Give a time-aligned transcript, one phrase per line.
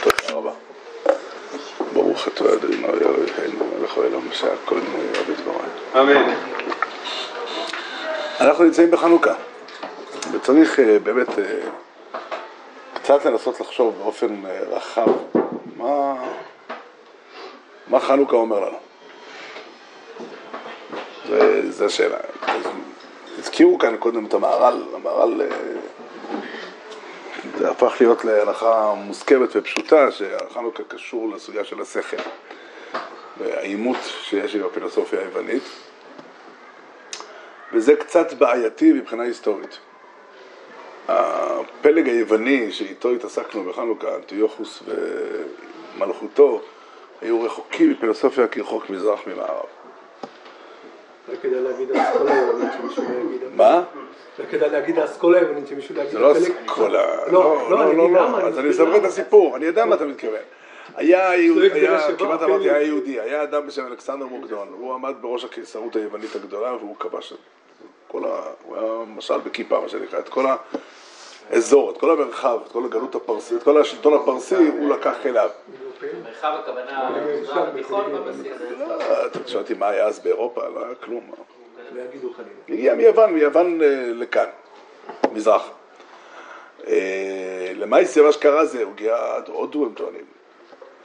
[0.00, 0.52] תודה רבה.
[1.92, 5.68] ברוך אתה אדוני אלוהינו מלך העולם שהכל נהיה בדבריי.
[5.94, 6.34] אמן.
[8.40, 9.34] אנחנו נמצאים בחנוכה,
[10.32, 11.44] וצריך אה, באמת אה,
[12.94, 15.06] קצת לנסות לחשוב באופן אה, רחב
[15.76, 16.14] מה,
[17.88, 18.78] מה חנוכה אומר לנו.
[21.70, 22.16] זו השאלה.
[23.38, 25.42] הזכירו כאן קודם את המהר"ל, המהר"ל
[27.58, 32.16] זה הפך להיות להלכה מוסכמת ופשוטה שהחנוכה קשור לסוגיה של השכל
[33.38, 35.62] והעימות שיש עם הפילוסופיה היוונית
[37.72, 39.78] וזה קצת בעייתי מבחינה היסטורית.
[41.08, 44.82] הפלג היווני שאיתו התעסקנו בחנוכה, אנטיוכוס
[45.96, 46.62] ומלכותו,
[47.20, 49.75] היו רחוקים מפילוסופיה כרחוק מזרח ממערב.
[51.28, 53.40] לא כדאי להגיד האסכולה היוונית שמישהו לא יגיד.
[53.54, 53.82] מה?
[54.38, 56.12] לא כדאי להגיד האסכולה היוונית שמישהו לא יגיד.
[56.12, 57.26] זה לא אסכולה.
[57.32, 58.40] לא, לא, למה.
[58.42, 59.04] אז אני אספר את.
[59.04, 60.40] הסיפור, אני יודע מה אתה מתכוון.
[60.96, 62.42] היה, יהוד- הגדרה היה, שבאה כמעט.
[62.42, 66.96] אמרתי, היה יהודי, היה אדם בשם אלכסנדר מוקדון, הוא עמד בראש הקיסרות היוונית הגדולה והוא
[67.00, 67.38] כבש את
[68.08, 68.40] כל ה...
[68.64, 70.44] הוא היה משל בכיפה, מה שנקרא, את כל
[71.50, 75.50] האזור, את כל המרחב, את כל הגלות הפרסית, את כל השלטון הפרסי, הוא לקח אליו.
[76.24, 78.46] מרחב הכוונה מזרח התיכון בבסיס.
[78.78, 81.30] לא, אתה שאלתי מה היה אז באירופה, לא היה כלום.
[81.92, 82.50] לא יגידו חלילה.
[82.68, 84.46] הגיע מיוון, מיוון אה, לכאן,
[85.32, 85.70] מזרח.
[86.86, 90.24] אה, למעשה מה שקרה זה, הוא הגיע עד הודו הם טוענים,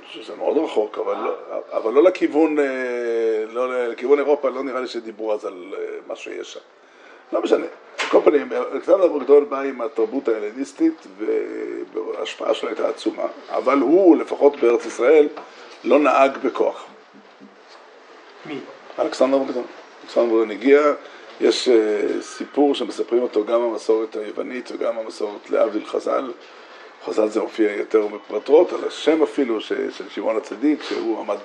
[0.09, 1.35] שזה מאוד רחוק, אבל לא,
[1.71, 2.65] אבל לא לכיוון, אה,
[3.49, 6.59] לא לכיוון אירופה, לא נראה לי שדיברו אז על אה, מה שיש שם.
[7.33, 7.65] לא משנה.
[8.11, 11.07] כל פנים, אלכסנדר בוגדון בא עם התרבות ההלניסטית
[11.93, 15.27] וההשפעה שלו הייתה עצומה, אבל הוא, לפחות בארץ ישראל,
[15.83, 16.85] לא נהג בכוח.
[18.45, 18.59] מי?
[18.99, 19.63] אלכסנדר מוקדון.
[20.03, 20.81] אלכסנדר מוקדון הגיע,
[21.41, 26.31] יש אה, סיפור שמספרים אותו גם המסורת היוונית וגם המסורת להבדיל חז"ל.
[27.05, 31.37] חז"ל זה מופיע יותר בפרטרות, על השם אפילו של שמעון הצדיק, שהוא עמד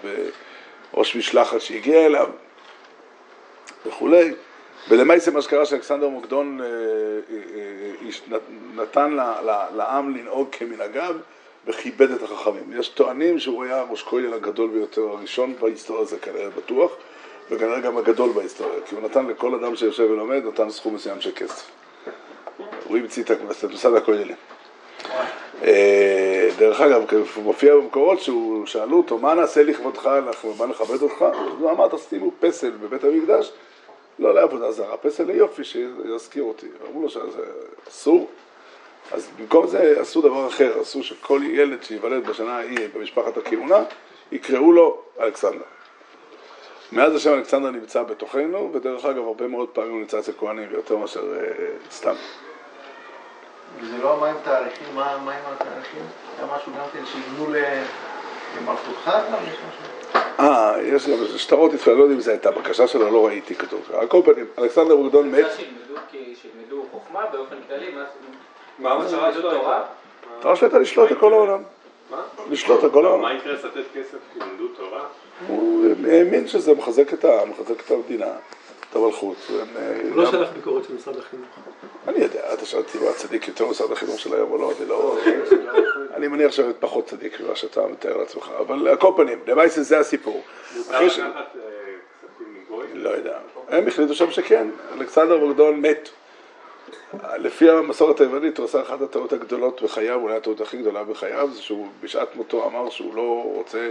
[0.92, 2.28] בראש משלחת שהגיע אליו
[3.86, 4.32] וכולי.
[4.88, 7.38] ולמעשה מה שקרה שאלכסנדר מוקדון אה, אה,
[8.32, 8.38] אה,
[8.76, 9.16] נתן
[9.76, 11.14] לעם לנהוג כמנהגיו
[11.66, 12.72] וכיבד את החכמים.
[12.78, 16.92] יש טוענים שהוא היה ראש כולל הגדול ביותר, הראשון בהיסטוריה, זה כנראה בטוח,
[17.50, 21.30] וכנראה גם הגדול בהיסטוריה, כי הוא נתן לכל אדם שיושב ולומד, נתן סכום מסוים של
[21.36, 21.70] כסף.
[22.84, 24.36] הוא המציא את הכנסת, מוסד הכוללים.
[26.58, 27.04] דרך אגב,
[27.42, 28.20] מופיע במקורות
[28.66, 30.10] שאלו אותו, מה נעשה לכבודך,
[30.58, 31.24] בא לכבד אותך?
[31.58, 33.52] הוא אמר, תשימו פסל בבית המקדש,
[34.18, 36.66] לא לעבודה זרה, פסל ליופי שיזכיר אותי.
[36.88, 37.42] אמרו לו שזה
[37.88, 38.30] אסור,
[39.12, 43.84] אז במקום זה עשו דבר אחר, עשו שכל ילד שייוולד בשנה ההיא במשפחת הכהונה,
[44.32, 45.64] יקראו לו אלכסנדר.
[46.92, 50.96] מאז השם אלכסנדר נמצא בתוכנו, ודרך אגב, הרבה מאוד פעמים הוא נמצא אצל כהנים, יותר
[50.96, 52.14] מאשר אה, סתם.
[53.82, 56.02] זה לא מה עם תאריכים, מה מה עם התאריכים?
[56.38, 57.82] היה משהו גם כן שיבנו ל-
[58.58, 59.10] למלכותך?
[60.40, 63.54] אה, יש גם איזה שטרות ישראל, לא יודע אם זו הייתה בקשה שלו, לא ראיתי
[63.54, 63.90] כתוב.
[63.94, 65.46] על כל פנים, אלכסנדר מוקדון מת,
[66.12, 68.04] שילמדו חוכמה באופן כללי, מה
[68.78, 69.50] מה המטרה שלו?
[69.50, 69.84] תורה?
[70.34, 71.62] המטרה שלו הייתה לשלוט על כל העולם.
[72.10, 72.22] מה?
[72.50, 73.36] לשלוט על כל מה העולם.
[73.36, 75.04] יקרה לתת כסף כי לימדו תורה?
[75.48, 77.24] הוא האמין שזה מחזק את
[77.86, 78.65] את המדינה, את
[78.96, 79.36] המלכות.
[79.48, 81.46] הוא לא שלח ביקורת של משרד החינוך.
[82.08, 85.18] אני יודע, אתה שאלתי מה הצדיק יותר משרד החינוך של היום או לא, אני לא...
[86.14, 89.98] אני מניח שהוא פחות צדיק ממה שאתה מתאר לעצמך, אבל על כל פנים, למעשה זה
[89.98, 90.42] הסיפור.
[90.90, 91.06] אה?
[92.94, 93.38] לא יודע.
[93.68, 94.68] הם החליטו שם שכן,
[94.98, 96.08] אלכסנדר בוגדון מת.
[97.38, 101.62] לפי המסורת היוונית הוא עשה אחת הטעות הגדולות בחייו, אולי הטעות הכי גדולה בחייו, זה
[101.62, 103.90] שהוא בשעת מותו אמר שהוא לא רוצה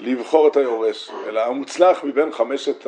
[0.00, 2.86] לבחור את היורש, אלא המוצלח מבין חמשת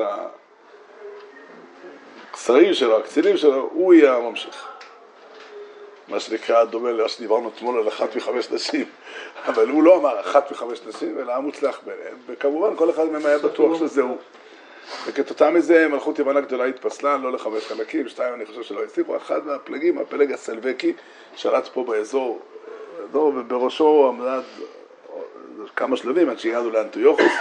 [2.34, 4.68] השרים שלו, הקצינים שלו, הוא יהיה הממשיך.
[6.08, 8.86] מה שנקרא דומה למה שדיברנו אתמול על אחת מחמש נשים,
[9.48, 13.38] אבל הוא לא אמר אחת מחמש נשים, אלא המוצלח ביניהם, וכמובן כל אחד מהם היה
[13.38, 14.16] בטוח שזה הוא.
[15.06, 19.46] וכתוצאה מזה מלכות יוון הגדולה התפסלה, לא לחמש חלקים, שתיים אני חושב שלא הצליחו, אחד
[19.46, 20.92] מהפלגים, הפלג הסלבקי,
[21.36, 22.40] שלט פה באזור,
[23.12, 24.42] ובראשו עמד
[25.76, 27.32] כמה שלבים עד שהגענו לאנטיוכוס.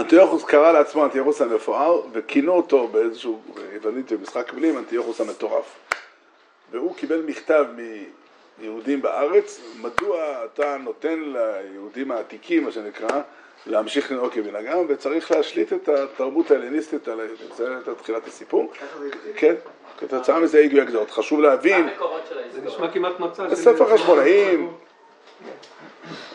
[0.00, 3.40] אנטיוכוס קרא לעצמו אנטיוכוס המפואר, וכינו אותו באיזשהו
[3.72, 5.78] יוונית במשחק מילים אנטיוכוס המטורף.
[6.70, 7.64] והוא קיבל מכתב
[8.58, 13.20] מיהודים בארץ, מדוע אתה נותן ליהודים העתיקים, מה שנקרא,
[13.66, 17.20] להמשיך לנהוג כמנהגם, וצריך להשליט את התרבות ההלניסטית על.
[17.56, 18.72] זה הייתה תחילת הסיפור.
[19.36, 19.54] כן,
[19.98, 21.10] כתוצאה מזה הגיעו הגזרות.
[21.10, 21.88] חשוב להבין,
[22.50, 22.60] זה?
[22.60, 23.54] נשמע כמעט מצע של...
[23.54, 24.72] בספר חשמונאים,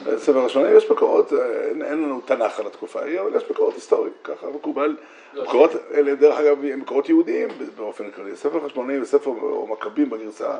[0.03, 4.13] בספר חשמונאים יש מקורות, אין, אין לנו תנ"ך על התקופה ההיא, אבל יש מקורות היסטוריים,
[4.23, 4.95] ככה מקובל.
[5.43, 8.35] מקורות אלה, דרך אגב, הם מקורות יהודיים באופן כללי.
[8.35, 10.55] ספר חשמונאים וספר או מכבים בגרסה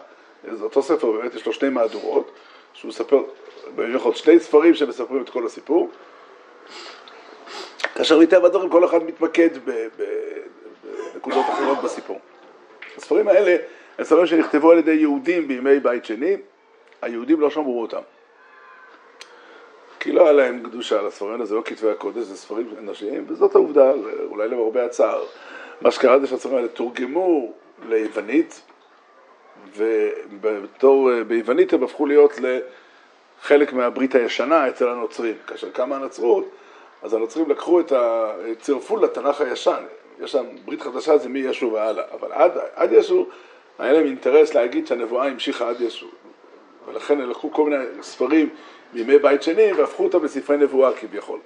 [0.54, 2.32] זה אותו ספר, באמת יש לו שני מהדורות,
[2.74, 3.24] שהוא מספר,
[3.76, 5.90] במיוחד שני ספרים שמספרים את כל הסיפור.
[7.96, 9.50] כאשר מטבע הדברים כל אחד מתמקד
[11.14, 12.20] בנקודות אחרות בסיפור.
[12.98, 13.58] הספרים האלה
[13.98, 16.38] הם ספרים שנכתבו על ידי יהודים בימי בית שני,
[17.02, 18.02] היהודים לא שמרו אותם.
[20.06, 23.56] כי לא היה להם קדושה לספרים האלה, זה לא כתבי הקודש, זה ספרים אנושיים, וזאת
[23.56, 23.92] העובדה,
[24.26, 25.24] אולי למרבה הצער.
[25.82, 27.54] מה שקרה זה שהספרים האלה תורגמו
[27.90, 28.62] ליוונית,
[29.76, 32.34] ובתור, ביוונית הם הפכו להיות
[33.42, 35.36] לחלק מהברית הישנה אצל הנוצרים.
[35.48, 36.50] כאשר קמה הנצרות,
[37.04, 38.32] אז הנוצרים לקחו את ה...
[38.60, 39.84] צירפו לתנ"ך הישן.
[40.20, 43.26] יש שם ברית חדשה זה מישו והלאה, אבל עד, עד ישו
[43.80, 46.08] היה להם אינטרס להגיד שהנבואה המשיכה עד ישו.
[46.88, 48.50] ולכן הם לקחו כל מיני ספרים
[48.94, 51.40] מימי בית שני והפכו אותם לספרי נבואה כביכול.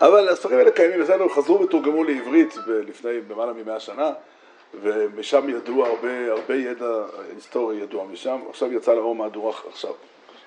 [0.00, 4.10] אבל הספרים האלה קיימים, אצלנו חזרו ותורגמו לעברית לפני למעלה ממאה שנה,
[4.82, 7.04] ומשם ידעו הרבה, הרבה ידע
[7.34, 8.38] היסטורי ידוע משם.
[8.50, 9.92] עכשיו יצא לאור מהדורה, עכשיו,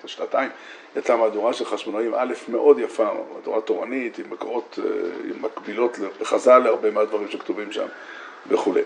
[0.06, 0.50] שנתיים,
[0.96, 4.90] יצאה מהדורה של חשמונאים א' מאוד יפה, מהדורה תורנית, עם מקורות, אה,
[5.24, 7.86] עם מקבילות לחז"ל להרבה מהדברים שכתובים שם
[8.48, 8.82] וכולי.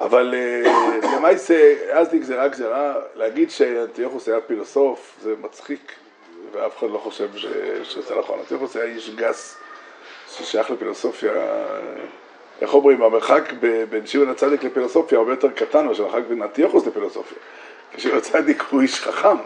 [0.00, 0.62] אבל אה,
[1.16, 5.92] למעשה, אז נגזרה גזרה, להגיד שאנטיוכוס היה פילוסוף, זה מצחיק,
[6.52, 7.46] ואף אחד לא חושב ש-
[7.82, 8.38] שזה נכון.
[8.38, 9.56] אנטיוכוס היה איש גס,
[10.28, 11.32] ששייך לפילוסופיה,
[12.60, 16.86] איך אומרים, המרחק ב- בין שמעון הצדיק לפילוסופיה הרבה יותר קטן מאשר המרחק בין אנטיוכוס
[16.86, 17.38] לפילוסופיה.
[17.92, 19.36] כי שמעון הצדיק הוא איש חכם,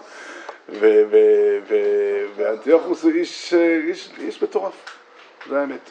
[0.68, 4.74] ו- ו- ו- ואנטיוכוס הוא איש, איש, איש מטורף,
[5.48, 5.90] זה האמת.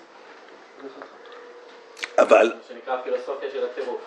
[2.17, 4.01] אבל, שנקרא פילוסופיה של הטירוף.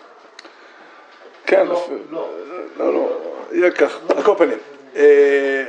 [1.45, 2.29] כן, לא, לא.
[2.77, 3.09] לא, לא,
[3.51, 4.57] יהיה כך, על כל פנים.
[4.95, 5.63] אה,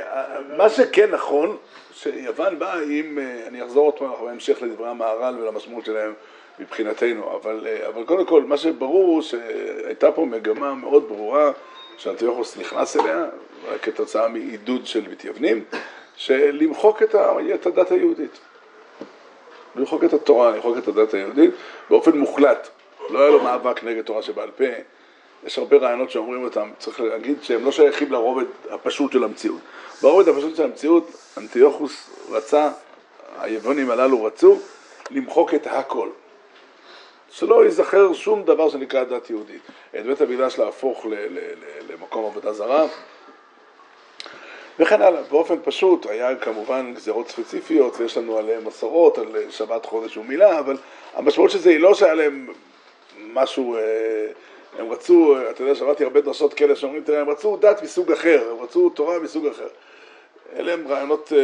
[0.57, 1.57] מה שכן נכון,
[1.91, 6.13] שיוון באה עם, אה, אני אחזור עוד פעם בהמשך לדברי המהר"ל ולמשמעות שלהם
[6.59, 11.51] מבחינתנו, אבל, אה, אבל קודם כל, מה שברור הוא שהייתה פה מגמה מאוד ברורה
[11.97, 13.25] שאנטיוכוס נכנס אליה,
[13.81, 15.63] כתוצאה מעידוד של מתייוונים,
[16.15, 18.39] של למחוק את ה- את הדת היהודית.
[19.75, 21.51] למחוק את התורה, למחוק את הדת היהודית
[21.89, 22.67] באופן מוחלט.
[23.09, 24.63] לא היה לו מאבק נגד תורה שבעל פה.
[25.43, 29.59] יש הרבה רעיונות שאומרים אותם, צריך להגיד שהם לא שייכים לרובד הפשוט של המציאות.
[30.01, 32.69] ברובד הפשוט של המציאות, אנטיוכוס רצה,
[33.39, 34.59] היוונים הללו רצו,
[35.11, 36.09] למחוק את הכל.
[37.31, 39.61] שלא ייזכר שום דבר שנקרא דת יהודית.
[39.99, 42.85] את בית המקדש להפוך ל- ל- ל- למקום עבודה זרה,
[44.79, 45.21] וכן הלאה.
[45.21, 50.77] באופן פשוט, היה כמובן גזרות ספציפיות, ויש לנו עליהם מסורות, על שבת חודש ומילה, אבל
[51.13, 52.47] המשמעות של זה היא לא שהיה להם
[53.33, 53.81] משהו, אה,
[54.79, 58.51] הם רצו, אתה יודע, שמעתי הרבה דרשות כאלה שאומרים, תראה, הם רצו דת מסוג אחר,
[58.51, 59.67] הם רצו תורה מסוג אחר.
[60.55, 61.41] אלה הם רעיונות אה,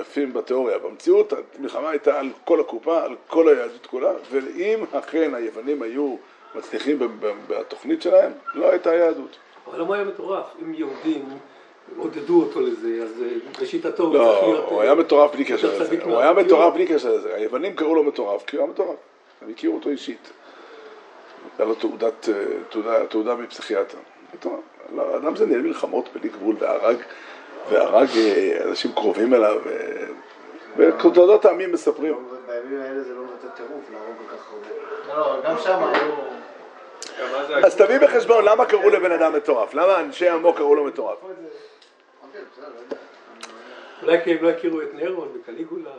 [0.00, 0.78] יפים בתיאוריה.
[0.78, 6.16] במציאות המלחמה הייתה על כל הקופה, על כל היהדות כולה, ואם אכן היוונים היו
[6.54, 6.98] מצליחים
[7.48, 9.36] בתוכנית שלהם, לא הייתה יהדות.
[9.66, 10.44] אבל למה היה מטורף?
[10.62, 11.24] אם יהודים
[11.96, 14.68] עודדו אותו לזה, אז אה, לשיטתו הוא צריך לא, להיות...
[14.68, 16.04] הוא אה, היה מטורף בלי קשר לזה.
[16.04, 16.32] הוא היה.
[16.32, 17.34] מטורף בלי קשר לזה.
[17.34, 18.96] היוונים קראו לו מטורף, כי הוא היה מטורף.
[19.42, 20.30] הם הכירו אותו אישית.
[21.58, 22.34] היה לו תעודת, אה,
[22.70, 23.98] תעודה, תעודה מפסיכיאטר.
[24.34, 24.60] מטורף.
[24.94, 26.96] לא, אדם זה ניהל מלחמות בלי גבול והרג,
[27.70, 29.56] והרג אה, אנשים קרובים אליו.
[29.66, 30.06] אה,
[30.76, 32.14] ותולדות העמים מספרים.
[32.46, 35.20] בימים האלה זה לא נותן טירוף להרוג כל כך הרבה.
[35.20, 36.32] לא, גם שם היו...
[37.64, 39.74] אז תביא בחשבון למה קראו לבן אדם מטורף.
[39.74, 41.18] למה אנשי עמו קראו לו מטורף.
[41.22, 42.96] אוקיי, בסדר, לא יודע.
[44.02, 45.90] אולי כי הם לא הכירו את נירון וקליגולה.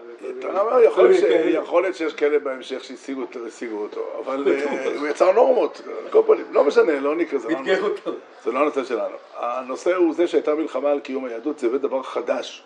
[1.54, 6.46] יכול להיות שיש כאלה בהמשך שהשיגו אותו- אבל אה, הוא יצר נורמות, על כל פנים,
[6.52, 8.12] לא משנה, לא נקרא, זה לא הנושא.
[8.44, 9.16] זה לא הנושא שלנו.
[9.38, 12.64] הנושא הוא זה שהייתה מלחמה על קיום היהדות, זה דבר חדש,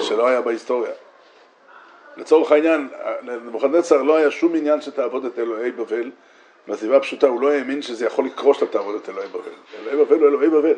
[0.00, 0.92] שלא היה בהיסטוריה.
[2.16, 2.88] לצורך העניין,
[3.22, 6.10] לנבוכדנצר לא היה שום עניין שתעבוד את אלוהי בבל,
[6.66, 9.40] מהסיבה הפשוטה, הוא לא האמין שזה יכול לקרות שאתה תעבוד את אלוהי בבל.
[9.90, 10.74] אלוהי בבל הוא אלוהי בבל.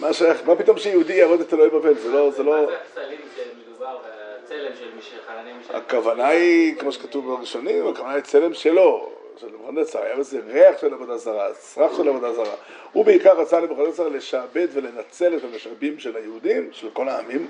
[0.00, 1.94] מה שייך, מה פתאום שיהודי יעבוד את אלוהי בבל?
[1.94, 2.52] זה לא, זה לא...
[2.52, 5.76] מה זה הפסלים שמדובר והצלם של מי שחננים של...
[5.76, 10.94] הכוונה היא, כמו שכתוב בראשונים, הכוונה היא צלם שלו, של נבוכדנצר, היה בזה ריח של
[10.94, 12.54] עבודה זרה, סרח של עבודה זרה.
[12.92, 17.46] הוא בעיקר רצה נבוכדנצר לשעבד ולנצל את המשאבים של היהודים, של כל העמים,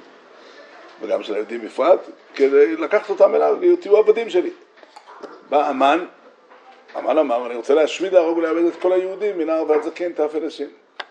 [1.00, 2.00] וגם של היהודים בפרט,
[2.34, 4.50] כדי לקחת אותם אליו, תהיו עבדים שלי.
[5.48, 6.04] בא המן,
[6.94, 10.68] המן אמר, אני רוצה להשמיד, להרוג ולאבד את כל היהודים, מנער ועד זקן, טף אנשים.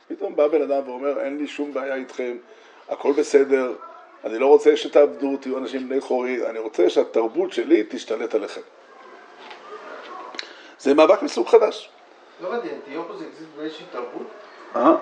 [0.07, 2.37] פתאום בא בן אדם ואומר, אין לי שום בעיה איתכם,
[2.89, 3.73] הכל בסדר,
[4.23, 8.61] אני לא רוצה שתעבדו, תהיו אנשים בני חורי, אני רוצה שהתרבות שלי תשתלט עליכם.
[10.79, 11.89] זה מאבק מסוג חדש.
[12.41, 14.27] לא הבנתי, אנטיוכוס החזיק באיזושהי תרבות?
[14.75, 14.95] אה?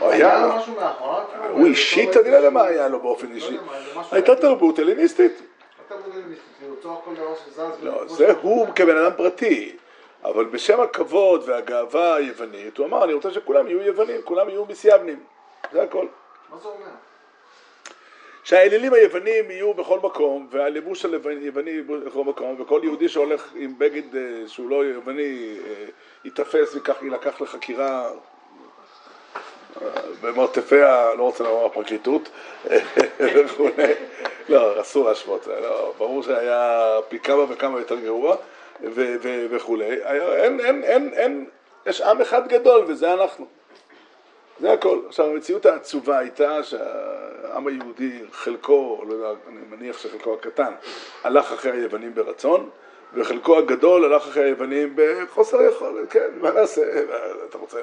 [0.00, 1.24] היה לו משהו מאחוריו?
[1.30, 1.54] כאילו?
[1.54, 3.56] הוא אישית, אני לא יודע מה היה לו באופן לא אישי.
[4.10, 4.78] זה הייתה תרבות.
[4.78, 4.84] לא
[7.14, 7.82] דבר שזז.
[7.82, 8.32] לא, זה.
[8.42, 9.76] הוא כבן אדם פרטי.
[10.24, 15.24] אבל בשם הכבוד והגאווה היוונית, הוא אמר, אני רוצה שכולם יהיו יוונים, כולם יהיו מסייבנים,
[15.72, 16.06] זה הכל.
[16.50, 16.86] מה זה אומר?
[18.46, 24.22] שהאלילים היוונים יהיו בכל מקום, והלבוש היווני בכל מקום, וכל יהודי שהולך עם בגד אה,
[24.46, 25.84] שהוא לא יווני אה,
[26.24, 28.10] ייתפס וכך יילקח לחקירה
[29.82, 29.88] אה,
[30.20, 31.14] במרתפי ה...
[31.14, 32.28] לא רוצה לומר הפרקליטות
[33.18, 33.92] וכולי.
[34.48, 38.36] לא, אסור להשוות, לא, ברור שהיה פי כמה וכמה יותר גרוע
[38.80, 39.84] ו- ו- וכולי.
[39.84, 41.46] אין, אין, אין, אין,
[41.86, 43.46] יש עם אחד גדול וזה אנחנו.
[44.60, 45.00] זה הכל.
[45.06, 50.72] עכשיו, המציאות העצובה הייתה שהעם היהודי, חלקו, לא יודע, אני מניח שחלקו הקטן,
[51.24, 52.70] הלך אחרי היוונים ברצון,
[53.14, 56.82] וחלקו הגדול הלך אחרי היוונים בחוסר יכולת, כן, מה נעשה,
[57.48, 57.78] אתה רוצה,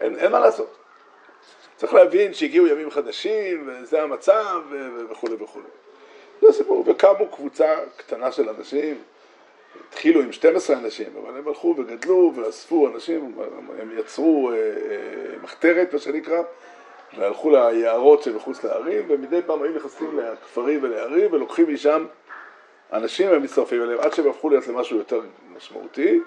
[0.00, 0.76] אין, אין מה לעשות.
[1.76, 4.62] צריך להבין שהגיעו ימים חדשים, וזה המצב,
[5.10, 5.64] וכולי וכולי.
[6.40, 8.98] זה הסיפור, וקמו קבוצה קטנה של אנשים,
[9.88, 13.34] התחילו עם 12 אנשים, אבל הם הלכו וגדלו ואספו אנשים,
[13.80, 16.42] הם יצרו אה, אה, מחתרת, מה שנקרא,
[17.18, 22.06] והלכו ליערות שמחוץ לערים, ומדי פעם היו נכנסים לכפרים ולערים ולוקחים משם
[22.92, 25.20] אנשים ומצטרפים אליהם, עד שהם הפכו להיות למשהו יותר
[25.56, 26.20] משמעותי,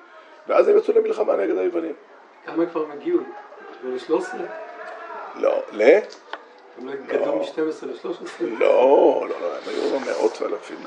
[0.47, 1.93] ואז הם יצאו למלחמה נגד היוונים.
[2.45, 3.19] כמה כבר הם הגיעו?
[3.83, 4.35] ל-13?
[5.35, 5.99] לא, ל?
[6.77, 8.43] הם לא גדלו מ-12 ל-13?
[8.59, 10.77] לא, לא, לא, הם היו מאות ואלפים.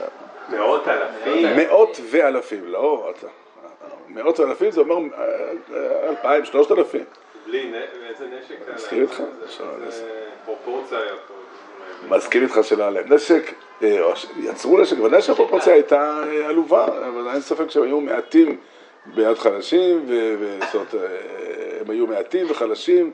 [0.49, 1.57] מאות אלפים.
[1.57, 3.26] מאות ואלפים, לא, אתה...
[4.09, 7.04] מאות ואלפים זה אומר אה, אלפיים, שלושת אלפים.
[7.47, 7.73] בלי
[8.09, 9.02] איזה נשק להם?
[9.02, 9.23] איתך?
[10.45, 11.35] פרופורציה היה פה.
[12.09, 13.52] מסכים איתך שלא היה להם נשק,
[13.83, 18.57] אה, יצרו נשק, ודאי שהפרופורציה הייתה אה, עלובה, אבל אין ספק שהם היו מעטים
[19.07, 21.00] ביד חלשים, ו- ו- זאת אומרת, אה,
[21.80, 23.12] הם היו מעטים וחלשים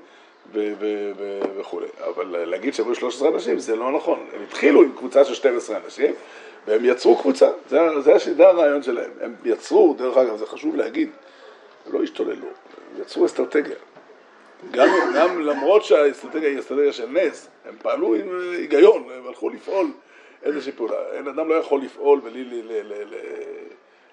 [1.57, 1.87] וכולי.
[1.99, 4.27] אבל להגיד שהם היו 13 אנשים זה לא נכון.
[4.35, 6.15] הם התחילו עם קבוצה של 12 אנשים,
[6.67, 9.11] והם יצרו קבוצה, זה, זה, זה הרעיון שלהם.
[9.21, 11.11] הם יצרו, דרך אגב, זה חשוב להגיד,
[11.87, 13.77] הם לא השתוללו, הם יצרו אסטרטגיה.
[14.71, 19.87] גם, גם למרות שהאסטרטגיה היא אסטרטגיה של נס, הם פעלו עם היגיון, הם הלכו לפעול
[20.43, 20.97] איזושהי פעולה.
[21.13, 23.17] אין אדם לא יכול לפעול בלי ל, ל, ל, ל,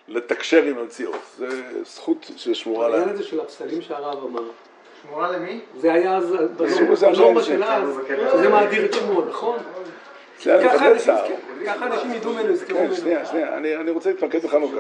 [0.07, 1.21] לתקשר עם המציאות.
[1.37, 1.45] זו
[1.85, 3.15] זכות ששמורה העניין להם.
[3.15, 4.43] הזה של הפסלים שהרב אמר,
[5.03, 5.59] שמורה למי?
[5.77, 7.99] זה היה אז, בנורמה של אז,
[8.33, 9.57] שזה מאדיר את שמו, נכון?
[10.43, 10.91] ככה
[11.87, 12.95] אנשים- ידעו ממנו, יזכרו כן, ממנו.
[12.95, 14.75] שנייה, שנייה, אני, אני רוצה להתמקד בחנוכה,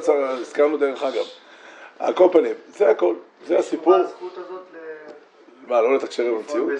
[0.00, 1.24] סער הזכרנו דרך אגב.
[1.98, 3.14] על כל פנים, זה הכל,
[3.46, 3.92] זה הסיפור.
[3.96, 4.60] מה הזכות הזאת
[5.68, 6.70] מה, לא לתקשר עם המציאות?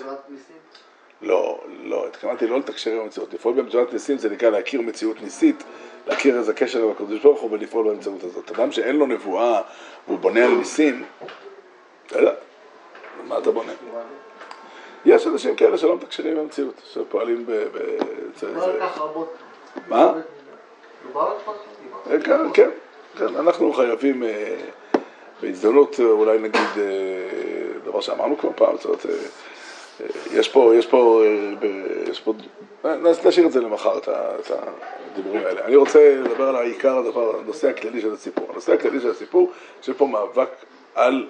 [1.22, 3.34] לא, לא, התכוונתי לא לתקשר עם המציאות.
[3.34, 5.64] לפעול באמצעות ניסים זה נקרא להכיר מציאות ניסית,
[6.06, 8.50] להכיר איזה קשר עם הקדוש ברוך הוא ולפעול באמצעות הזאת.
[8.50, 9.60] אדם שאין לו נבואה
[10.06, 11.04] והוא בונה על ניסים,
[12.06, 12.32] אתה יודע,
[13.28, 13.72] מה אתה בונה?
[15.04, 17.64] יש אנשים כאלה שלא מתקשרים עם המציאות, שפועלים ב...
[19.88, 20.12] מה?
[22.10, 22.70] אה, כן, כן,
[23.18, 24.56] כן, אנחנו חייבים אה,
[25.42, 26.68] בהזדמנות אה, אולי נגיד
[27.84, 29.06] דבר שאמרנו כבר פעם, זאת אומרת,
[30.32, 31.22] יש פה, יש פה,
[32.10, 32.32] יש פה,
[32.84, 34.08] נש- נשאיר את זה למחר, את
[34.50, 35.64] הדיבורים האלה.
[35.64, 38.46] אני רוצה לדבר על העיקר הדבר, הנושא הכללי של הסיפור.
[38.52, 39.50] הנושא הכללי של הסיפור,
[39.82, 40.48] שיש פה מאבק
[40.94, 41.26] על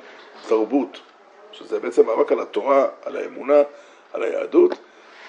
[0.49, 0.99] תרבות,
[1.53, 3.63] שזה בעצם מאבק על התורה, על האמונה,
[4.13, 4.75] על היהדות,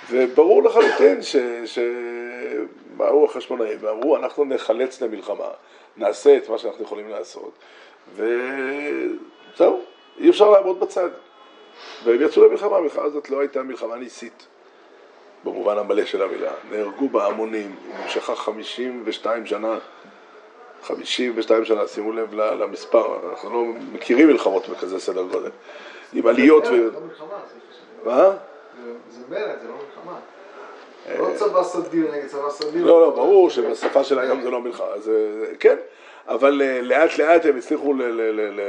[0.09, 1.35] וברור לחלוטין ש...
[1.65, 5.49] שבאו החשמונאים ואמרו, אנחנו נחלץ למלחמה,
[5.97, 7.51] נעשה את מה שאנחנו יכולים לעשות,
[8.15, 9.81] וזהו,
[10.19, 11.09] אי אפשר לעמוד בצד.
[12.03, 14.47] והם יצאו למלחמה, המלחמה הזאת לא הייתה מלחמה ניסית,
[15.43, 16.51] במובן המלא של המילה.
[16.71, 19.77] נהרגו בה המונים, היא נמשכה 52 שנה,
[20.83, 25.49] 52 שנה, שימו לב למספר, אנחנו לא מכירים מלחמות בכזה סדר גודל.
[26.13, 26.69] עם עליות ו...
[26.71, 26.91] לא
[28.05, 28.31] מה?
[29.11, 30.19] זה- מרד, זה לא מלחמה.
[31.19, 32.85] לא צבא סדיר נגד צבא סדיר.
[32.85, 34.87] לא, לא, ברור שבשפה של היום זה לא מלחמה,
[35.59, 35.75] כן,
[36.27, 37.93] אבל אה, לאט לאט הם הצליחו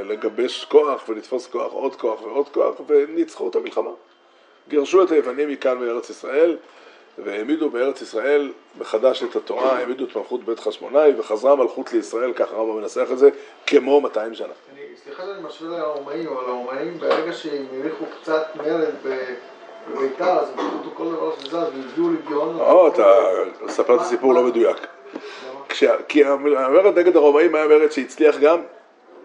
[0.05, 3.91] לגבש כוח ולתפוס כוח, עוד כוח ועוד כוח, וניצחו את המלחמה.
[4.69, 6.57] גירשו את היוונים מכאן מארץ ישראל,
[7.19, 12.55] והעמידו בארץ ישראל מחדש את התורה, העמידו את מלכות בית חשמונאי, וחזרה מלכות לישראל, ככה
[12.55, 13.31] הרמב"ם מנסח את זה,
[13.67, 14.53] כמו 200 שנה.
[15.05, 20.95] סליחה שאני משווה לרומאים, אבל הרומאים ברגע שהם הריחו קצת מרד בביתר, אז הם פשוט
[20.95, 22.61] כל דבר שזז והביאו לגיון.
[22.61, 23.07] או, אתה
[23.63, 24.77] מספר את הסיפור לא מדויק.
[26.09, 28.61] כי המרד נגד הרומאים היה מרד שהצליח גם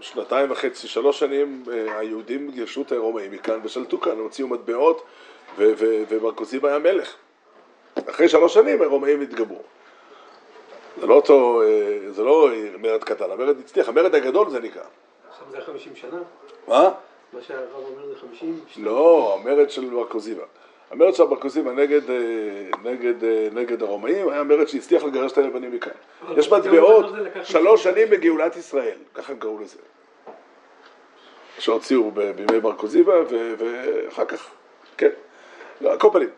[0.02, 5.04] שנתיים וחצי, שלוש שנים אה, היהודים גירשו את הרומאים מכאן ושלטו כאן, הם הוציאו מטבעות
[5.58, 7.16] ו- ו- ובר כוזיבא היה מלך.
[8.10, 9.62] אחרי שלוש שנים הרומאים התגברו.
[11.00, 14.84] זה לא אותו, אה, זה לא מרד קטן, המרד הצליח, המרד הגדול זה נקרא.
[15.30, 16.18] עכשיו זה 50 שנה?
[16.68, 16.90] מה?
[17.34, 18.60] מה שהרב אומר זה 50?
[18.78, 20.44] לא, המרד של בר כוזיבא.
[20.92, 22.16] המרד של בר כוזיבא נגד, אה,
[22.84, 25.92] נגד, אה, נגד הרומאים היה מרד שהצליח לגרש את היוונים מכאן.
[26.38, 27.06] יש מטבעות
[27.44, 29.78] שלוש שנים בגאולת ישראל, ככה הם קראו לזה.
[31.60, 34.50] שהוציאו בימי בר כוזיבא, ו- ואחר כך,
[34.98, 35.10] כן.
[35.82, 36.30] לא, על כל פנים,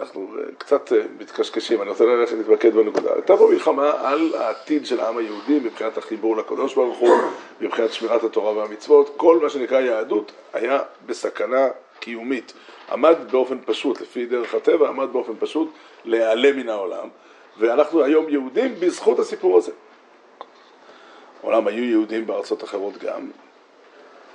[0.00, 3.12] אנחנו אה, קצת אה, מתקשקשים, אני רוצה ללכת להתמקד בנקודה.
[3.12, 7.16] הייתה פה מלחמה על העתיד של העם היהודי מבחינת החיבור לקדוש ברוך הוא,
[7.60, 11.68] מבחינת שמירת התורה והמצוות, כל מה שנקרא יהדות היה בסכנה
[12.00, 12.52] קיומית.
[12.92, 15.72] עמד באופן פשוט, לפי דרך הטבע, עמד באופן פשוט
[16.04, 17.08] להיעלם מן העולם,
[17.58, 19.72] ואנחנו היום יהודים בזכות הסיפור הזה.
[21.42, 23.30] אומנם היו יהודים בארצות אחרות גם,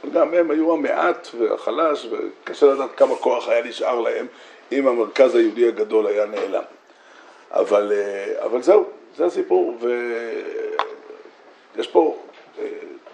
[0.03, 4.27] אבל גם הם היו המעט והחלש, וקשה לדעת כמה כוח היה נשאר להם
[4.79, 6.63] אם המרכז היהודי הגדול היה נעלם.
[7.51, 8.85] אבל, אה, אבל זהו,
[9.17, 9.77] זה הסיפור,
[11.75, 12.17] ויש פה
[12.59, 12.65] אה,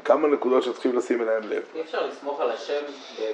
[0.06, 1.64] כמה נקודות שצריכים לשים אליהן לב.
[1.76, 2.82] אי אפשר לסמוך על השם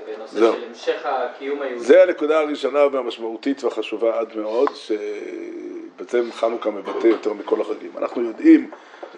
[0.06, 0.54] בנושא זהו.
[0.54, 1.86] של המשך הקיום היהודי.
[1.86, 7.92] זה הנקודה הראשונה והמשמעותית והחשובה עד מאוד, שבעצם חנוכה מבטא יותר מכל החגים.
[7.98, 8.72] אנחנו יודעים,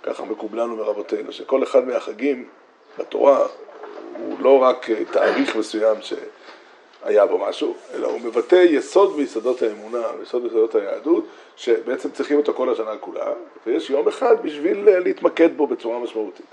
[0.04, 2.46] ככה מקובלנו מרבותינו, שכל אחד מהחגים
[3.00, 3.48] בתורה
[4.18, 6.02] הוא לא רק תאריך מסוים
[7.08, 12.54] שהיה בו משהו, אלא הוא מבטא יסוד מיסודות האמונה, יסוד מיסודות היהדות, שבעצם צריכים אותו
[12.54, 13.34] כל השנה כולה,
[13.66, 16.46] ויש יום אחד בשביל להתמקד בו בצורה משמעותית.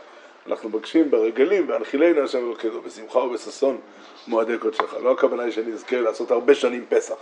[0.47, 3.79] אנחנו מבקשים ברגלים, והנחילנו השם אלוקינו, בשמחה ובששון
[4.27, 4.95] מועדי קודשך.
[5.03, 7.17] לא הכוונה היא שנזכה לעשות הרבה שנים פסח.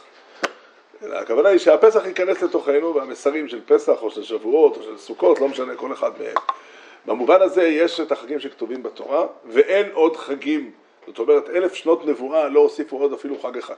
[1.03, 5.41] אלא הכוונה היא שהפסח ייכנס לתוכנו, והמסרים של פסח או של שבועות או של סוכות,
[5.41, 6.37] לא משנה, כל אחד מהם.
[7.07, 10.71] במובן הזה יש את החגים שכתובים בתורה, ואין עוד חגים.
[11.07, 13.75] זאת אומרת, אלף שנות נבואה לא הוסיפו עוד אפילו חג אחד.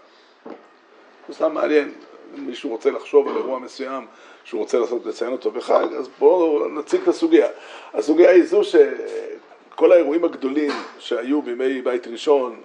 [1.28, 1.92] זה סתם מעניין,
[2.38, 4.06] אם מישהו רוצה לחשוב על אירוע מסוים
[4.44, 7.48] שהוא רוצה לעשות, לציין אותו בחג, אז בואו נציג את הסוגיה.
[7.94, 12.60] הסוגיה היא זו שכל האירועים הגדולים שהיו בימי בית ראשון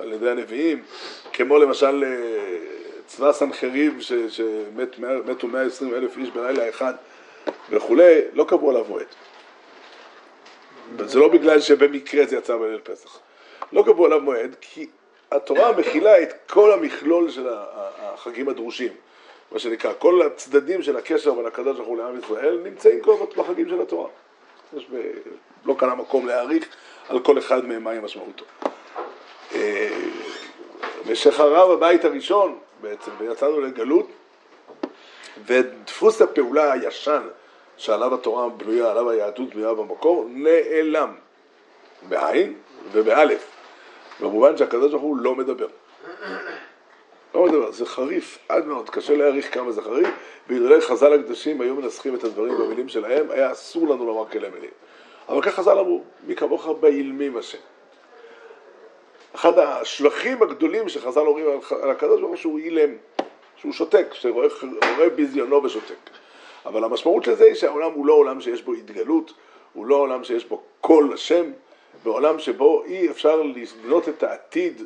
[0.00, 0.82] על ידי הנביאים,
[1.32, 2.58] כמו למשל אה,
[3.06, 6.94] צבא סנחריב שמתו 120 אלף איש בלילה אחד
[7.70, 9.06] וכולי, לא קבעו עליו מועד.
[11.04, 13.18] זה לא בגלל שבמקרה זה יצא בליל פסח.
[13.72, 14.86] לא קבעו עליו מועד, כי
[15.30, 17.48] התורה מכילה את כל המכלול של
[17.98, 18.92] החגים הדרושים.
[19.52, 23.68] מה שנקרא, כל הצדדים של הקשר בין הקדוש ברוך הוא לעם ישראל נמצאים כבר בחגים
[23.68, 24.08] של התורה.
[24.76, 24.96] יש ב...
[25.64, 26.66] לא כאן המקום להעריך
[27.08, 28.44] על כל אחד מהם מהי משמעותו.
[29.54, 29.88] אה,
[31.06, 34.06] ושחרב הבית הראשון בעצם, ויצאנו לגלות,
[35.46, 37.22] ודפוס הפעולה הישן
[37.76, 41.14] שעליו התורה בנויה, עליו היהדות בנויה במקור, נעלם
[42.08, 42.54] בעין
[42.92, 43.59] ובאלף,
[44.20, 45.66] במובן שהקדוש ברוך הוא לא מדבר.
[47.34, 50.08] לא מדבר, זה חריף עד מאוד, קשה להעריך כמה זה חריף,
[50.48, 54.70] ואילולא חז"ל הקדושים היו מנסחים את הדברים במילים שלהם, היה אסור לנו לומר כאלה מילים.
[55.28, 57.58] אבל כך חז"ל אמרו, מי כמוך באילמים השם.
[59.34, 61.46] אחד השבחים הגדולים שחז"ל אומרים
[61.82, 62.90] על, הקדוש ברוך הוא שהוא אילם,
[63.56, 64.48] שהוא שותק, שרואה
[64.96, 66.10] רואה ביזיונו ושותק.
[66.66, 69.32] אבל המשמעות של זה היא שהעולם הוא לא עולם שיש בו התגלות,
[69.72, 71.52] הוא לא עולם שיש בו קול השם,
[72.02, 74.82] בעולם שבו אי אפשר לבנות את העתיד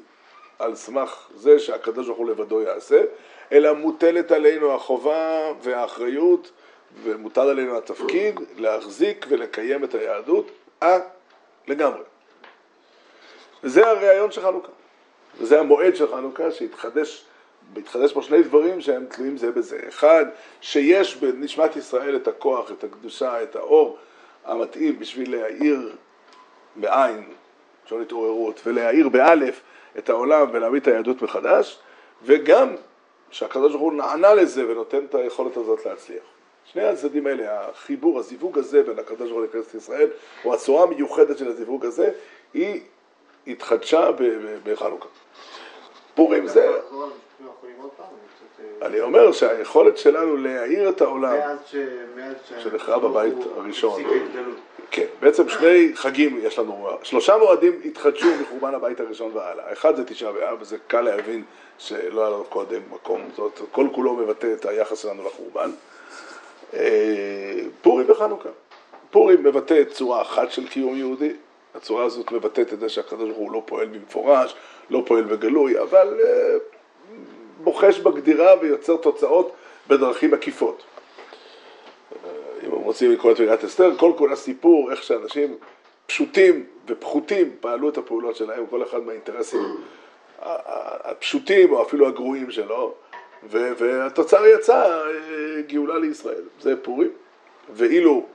[0.59, 3.03] על סמך זה שהקדוש ברוך הוא לבדו יעשה,
[3.53, 6.51] אלא מוטלת עלינו החובה והאחריות
[7.03, 10.51] ומוטל עלינו התפקיד להחזיק ולקיים את היהדות
[10.83, 10.99] אה,
[11.69, 12.03] לגמרי.
[13.65, 14.73] וזה הרעיון של חנוכה,
[15.39, 17.25] וזה המועד של חנוכה שהתחדש,
[17.77, 19.81] התחדש פה שני דברים שהם תלויים זה בזה.
[19.89, 20.25] אחד,
[20.61, 23.99] שיש בנשמת ישראל את הכוח, את הקדושה, את האור
[24.45, 25.97] המתאים בשביל להאיר
[26.77, 27.25] בעין,
[27.87, 29.61] של התעוררות, ולהאיר באלף
[29.99, 31.79] את העולם ולהביא את היהדות מחדש,
[32.23, 32.69] וגם
[33.31, 36.23] שהקדוש ברוך הוא נענה לזה ונותן את היכולת הזאת להצליח.
[36.65, 40.09] שני הצדדים האלה, החיבור, הזיווג הזה בין הקדוש ברוך הוא לכנסת ישראל,
[40.45, 42.11] או הצורה המיוחדת של הזיווג הזה,
[42.55, 42.81] היא
[43.47, 44.11] התחדשה
[44.65, 45.09] בחנוכה.
[46.15, 46.81] פורים זה,
[48.85, 51.37] אני אומר שהיכולת שלנו להאיר את העולם.
[52.63, 54.03] שנחרב הבית הראשון.
[54.91, 59.73] כן, בעצם שני חגים יש לנו, שלושה מועדים התחדשו מחורבן הבית הראשון והלאה.
[59.73, 61.43] אחד זה תשעה באב, וזה קל להבין
[61.79, 65.71] שלא היה לנו קודם מקום, זאת כל כולו מבטא את היחס שלנו לחורבן.
[66.75, 68.49] אה, פורים וחנוכה.
[69.11, 71.33] פורים מבטא צורה אחת של קיום יהודי,
[71.75, 74.55] הצורה הזאת מבטאת את זה שהקדוש ברוך הוא לא פועל במפורש,
[74.91, 76.57] לא פועל בגלוי, אבל אה,
[77.65, 79.53] בוחש בגדירה ויוצר תוצאות
[79.89, 80.83] בדרכים עקיפות.
[82.63, 85.57] אם הם רוצים לקרוא את מגילת אסתר, כל כולה סיפור איך שאנשים
[86.07, 89.61] פשוטים ופחותים פעלו את הפעולות שלהם, כל אחד מהאינטרסים
[90.41, 92.95] הפשוטים או אפילו הגרועים שלו,
[93.51, 96.43] והתוצר יצא אה, גאולה לישראל.
[96.61, 97.11] זה פורים.
[97.71, 98.27] ואילו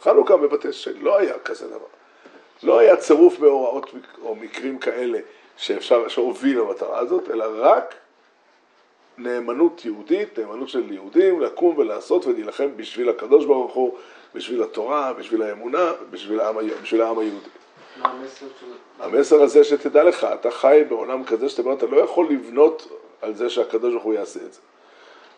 [0.00, 1.86] חנוכה מבטא שלא היה כזה דבר.
[2.62, 3.90] לא היה צירוף מאורעות
[4.22, 5.18] או מקרים כאלה
[5.56, 7.94] שאפשר, שהוביל למטרה הזאת, אלא רק
[9.18, 13.94] נאמנות יהודית, נאמנות של יהודים, לקום ולעשות ולהילחם בשביל הקדוש ברוך הוא,
[14.34, 17.48] בשביל התורה, בשביל האמונה, בשביל העם, בשביל העם היהודי.
[18.98, 22.88] המסר הזה שתדע לך, אתה חי בעולם כזה שאתה אומר, אתה לא יכול לבנות
[23.22, 24.60] על זה שהקדוש ברוך הוא יעשה את זה.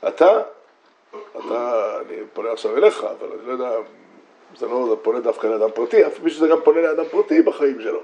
[0.08, 0.42] אתה,
[1.38, 3.70] אתה, אני פונה עכשיו אליך, אבל אני לא יודע,
[4.56, 7.80] זה לא זה פונה דווקא לאדם פרטי, אף פי שזה גם פונה לאדם פרטי בחיים
[7.80, 8.00] שלו.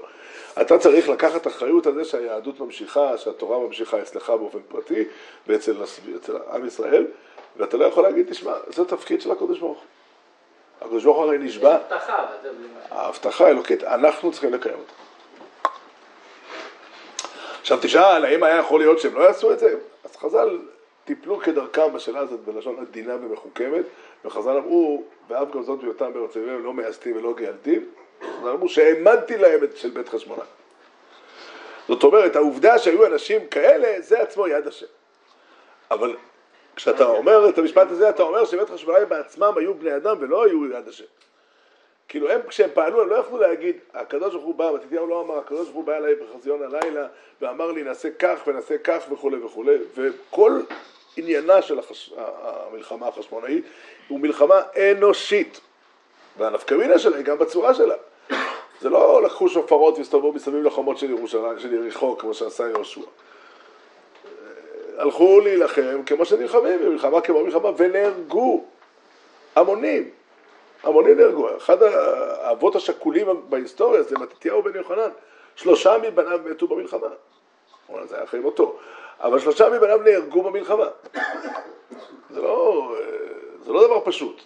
[0.61, 5.03] אתה צריך לקחת אחריות על זה שהיהדות ממשיכה, שהתורה ממשיכה אצלך באופן פרטי
[5.47, 5.83] ואצל
[6.15, 7.07] אצל עם ישראל,
[7.57, 9.85] ואתה לא יכול להגיד, תשמע, זה תפקיד של הקדוש ברוך הוא.
[10.81, 12.25] הקדוש ברוך הוא הרי נשבע, הבטחה.
[12.89, 14.93] ההבטחה האלוקית, אנחנו צריכים לקיים אותה.
[17.61, 19.75] עכשיו תשאל, האם היה יכול להיות שהם לא יעשו את זה?
[20.03, 20.59] אז חז"ל
[21.05, 23.85] טיפלו כדרכם בשאלה הזאת בלשון עדינה ומחוכמת,
[24.25, 29.37] וחז"ל אמרו, ואף גם זאת בהיותם בארץ אביהם לא מייסדים ולא גאלתים, חז"ל אמרו שהאמנתי
[29.37, 30.45] להם את של בית חשמונאי.
[31.87, 34.85] זאת אומרת, העובדה שהיו אנשים כאלה, זה עצמו יד השם.
[35.91, 36.15] אבל
[36.75, 40.65] כשאתה אומר את המשפט הזה, אתה אומר שבית חשמונאי בעצמם היו בני אדם ולא היו
[40.65, 41.05] יד השם.
[42.07, 45.37] כאילו הם, כשהם פעלו, הם לא יכלו להגיד, הקדוש ברוך הוא בא, מתתיהו לא אמר,
[45.37, 47.07] הקדוש ברוך הוא בא אליי בחזיון הלילה,
[47.41, 50.61] ואמר לי, נעשה כך ונעשה כך וכולי וכולי, וכל
[51.17, 52.13] עניינה של החש...
[52.17, 53.65] המלחמה החשמונאית
[54.07, 55.59] הוא מלחמה אנושית,
[56.37, 57.95] והנפקמינה שלה היא גם בצורה שלה.
[58.81, 63.01] זה לא לקחו שופרות והסתובבו מסביב לחומות של ירושלים, של יריחו, כמו שעשה יהושע.
[64.97, 68.63] הלכו להילחם כמו שנלחמים, במלחמה כמו מלחמה, ונהרגו
[69.55, 70.09] המונים.
[70.83, 71.57] המונים נהרגו.
[71.57, 75.09] אחד האבות השכולים בהיסטוריה זה מתתיהו בן יוחנן.
[75.55, 77.07] שלושה מבניו מתו במלחמה.
[78.03, 78.77] זה היה אחרי מותו.
[79.19, 80.87] אבל שלושה מבניו נהרגו במלחמה.
[82.29, 82.91] זה לא,
[83.65, 84.41] זה לא דבר פשוט.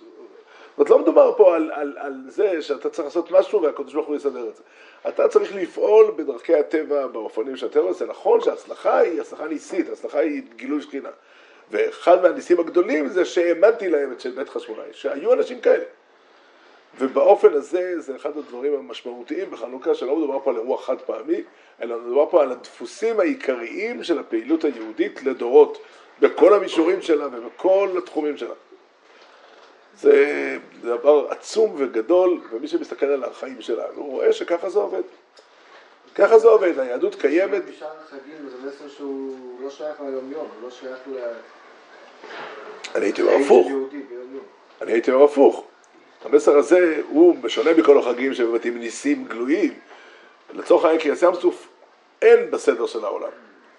[0.82, 4.15] אומרת, לא מדובר פה על, על, על זה שאתה צריך לעשות משהו והקדוש ברוך הוא
[4.15, 4.63] יסדר את זה.
[5.08, 10.20] אתה צריך לפעול בדרכי הטבע, באופנים של הטבע, זה נכון שההצלחה היא הצלחה ניסית, ההצלחה
[10.20, 11.10] היא גילוי שכינה.
[11.72, 15.84] ואחד מהניסים הגדולים זה שהעמדתי להם את של בית חשמונאי, שהיו אנשים כאלה.
[17.00, 21.44] ובאופן הזה זה אחד הדברים המשמעותיים בחנוכה, שלא מדובר פה על אירוע חד פעמי,
[21.82, 25.78] אלא מדובר פה על הדפוסים העיקריים של הפעילות היהודית לדורות,
[26.20, 28.54] בכל המישורים שלה ובכל התחומים שלה.
[29.97, 35.01] זה דבר עצום וגדול, ומי שמסתכל על החיים שלנו, הוא רואה שככה זה עובד.
[36.15, 37.62] ככה זה עובד, היהדות קיימת.
[37.82, 41.17] החגים זה מסר שהוא לא שייך ליום-יום, הוא לא שייך ל...
[42.95, 43.67] אני הייתי אומר הפוך.
[44.82, 45.65] אני הייתי אומר הפוך.
[46.25, 48.32] המסר הזה הוא, בשונה מכל החגים
[48.63, 49.73] עם ניסים גלויים,
[50.54, 51.67] לצורך העניין קריאס ים סוף
[52.21, 53.32] אין בסדר של העולם.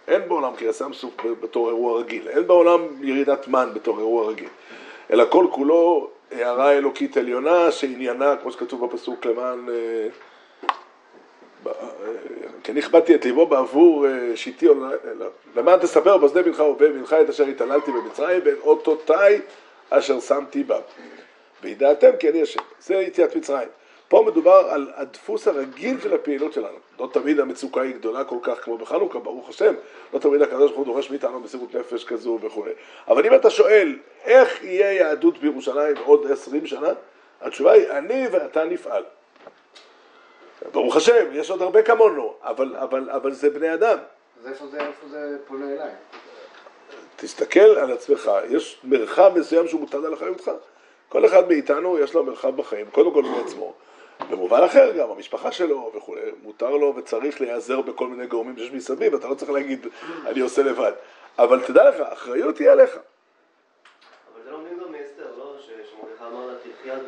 [0.09, 4.49] אין בעולם קריאס ים סוף בתור אירוע רגיל, אין בעולם ירידת מן בתור אירוע רגיל.
[5.13, 9.69] אלא כל כולו הערה אלוקית עליונה שעניינה, כמו שכתוב בפסוק, למען...
[9.69, 10.09] אה,
[11.67, 11.73] אה,
[12.69, 14.69] אני הכבדתי את ליבו בעבור אה, שיטי,
[15.57, 19.41] למען תספר באוזני בנך ובן בנך את אשר התעללתי במצרים, בין אותותיי
[19.91, 20.79] אשר שמתי בה.
[21.63, 22.61] וידעתם כי אני השם.
[22.81, 23.69] זה יציאת מצרים.
[24.13, 26.79] פה מדובר על הדפוס הרגיל של הפעילות שלנו.
[27.01, 29.75] לא תמיד המצוקה היא גדולה כל כך כמו בחנוכה, ברוך השם.
[30.15, 32.65] לא תמיד הקדוש ברוך הוא דורש מאיתנו מסירות נפש כזו וכו'.
[33.09, 36.89] אבל אם אתה שואל, איך יהיה יהדות בירושלים עוד עשרים שנה?
[37.41, 39.05] התשובה היא, אני ואתה נפעל.
[40.73, 43.99] ברוך השם, יש עוד הרבה כמונו, אבל, אבל, אבל זה בני אדם.
[44.41, 45.91] אז איפה זה, איפה זה פונה אליי?
[47.17, 50.51] תסתכל על עצמך, יש מרחב מסוים שהוא מוטל על אחריותך.
[51.09, 53.75] כל אחד מאיתנו יש לו מרחב בחיים, קודם כל מעצמו.
[54.31, 59.15] במובן אחר גם, המשפחה שלו וכולי, מותר לו וצריך להיעזר בכל מיני גורמים שיש מסביב,
[59.15, 59.87] אתה לא צריך להגיד,
[60.27, 60.93] אני עושה לבד.
[61.39, 62.91] אבל תדע לך, האחריות היא עליך.
[62.91, 65.55] אבל זה לומדים גם מאסתר, לא?
[65.61, 66.53] ש- שמרדכי אמר לה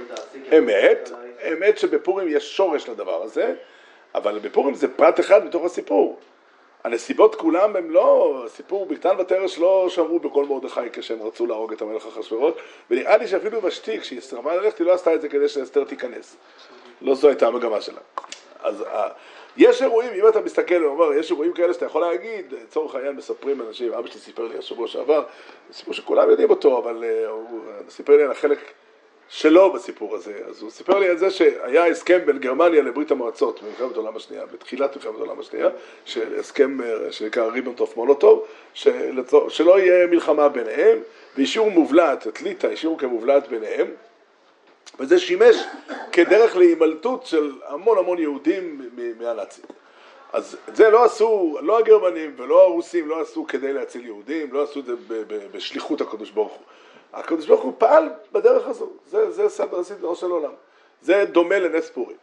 [0.05, 3.55] ותעשי כי אמת, עליי." אמת שבפורים יש שורש לדבר הזה,
[4.14, 6.18] אבל בפורים זה פרט אחד מתוך הסיפור.
[6.85, 11.83] הנסיבות כולם הם לא, סיפור בקטן ותרש לא שמרו בקול מרדכי כשהם רצו להרוג את
[11.83, 12.55] המלך אחשוורוש,
[12.90, 16.37] ונראה לי שאפילו ושתי, כשהיא סירבה ללכת, היא לא עשתה את זה כדי שאסתר תיכנס.
[17.02, 18.00] לא זו הייתה המגמה שלה.
[18.62, 19.09] אז אה,
[19.57, 23.62] יש אירועים, אם אתה מסתכל ואומר, יש אירועים כאלה שאתה יכול להגיד, לצורך העניין מספרים
[23.62, 25.24] אנשים, אבא שלי סיפר לי השבוע שעבר,
[25.72, 28.59] סיפור שכולם יודעים אותו, אבל אה, הוא סיפר לי על החלק
[29.28, 30.38] שלו בסיפור הזה.
[30.48, 34.46] אז הוא סיפר לי על זה שהיה הסכם בין גרמניה לברית המועצות במלחמת העולם השנייה,
[34.46, 35.68] בתחילת מלחמת העולם השנייה,
[36.04, 38.46] של הסכם אה, שנקרא ריבנטרופ מולוטוב,
[39.48, 40.98] שלא יהיה מלחמה ביניהם,
[41.37, 43.87] והשאירו מובלעת, את ליטא השאירו כמובלעת ביניהם,
[44.99, 45.57] וזה שימש
[46.12, 49.64] כדרך להימלטות של המון המון יהודים מהנאצים.
[50.33, 54.62] אז את זה לא עשו, לא הגרמנים ולא הרוסים לא עשו כדי להציל יהודים, לא
[54.62, 54.92] עשו את זה
[55.53, 56.62] בשליחות הקדוש ברוך הוא.
[57.12, 60.53] הקדוש ברוך הוא פעל בדרך הזו, זה, זה סדר סדרו של עולם.
[61.03, 62.16] זה דומה לנס פורים.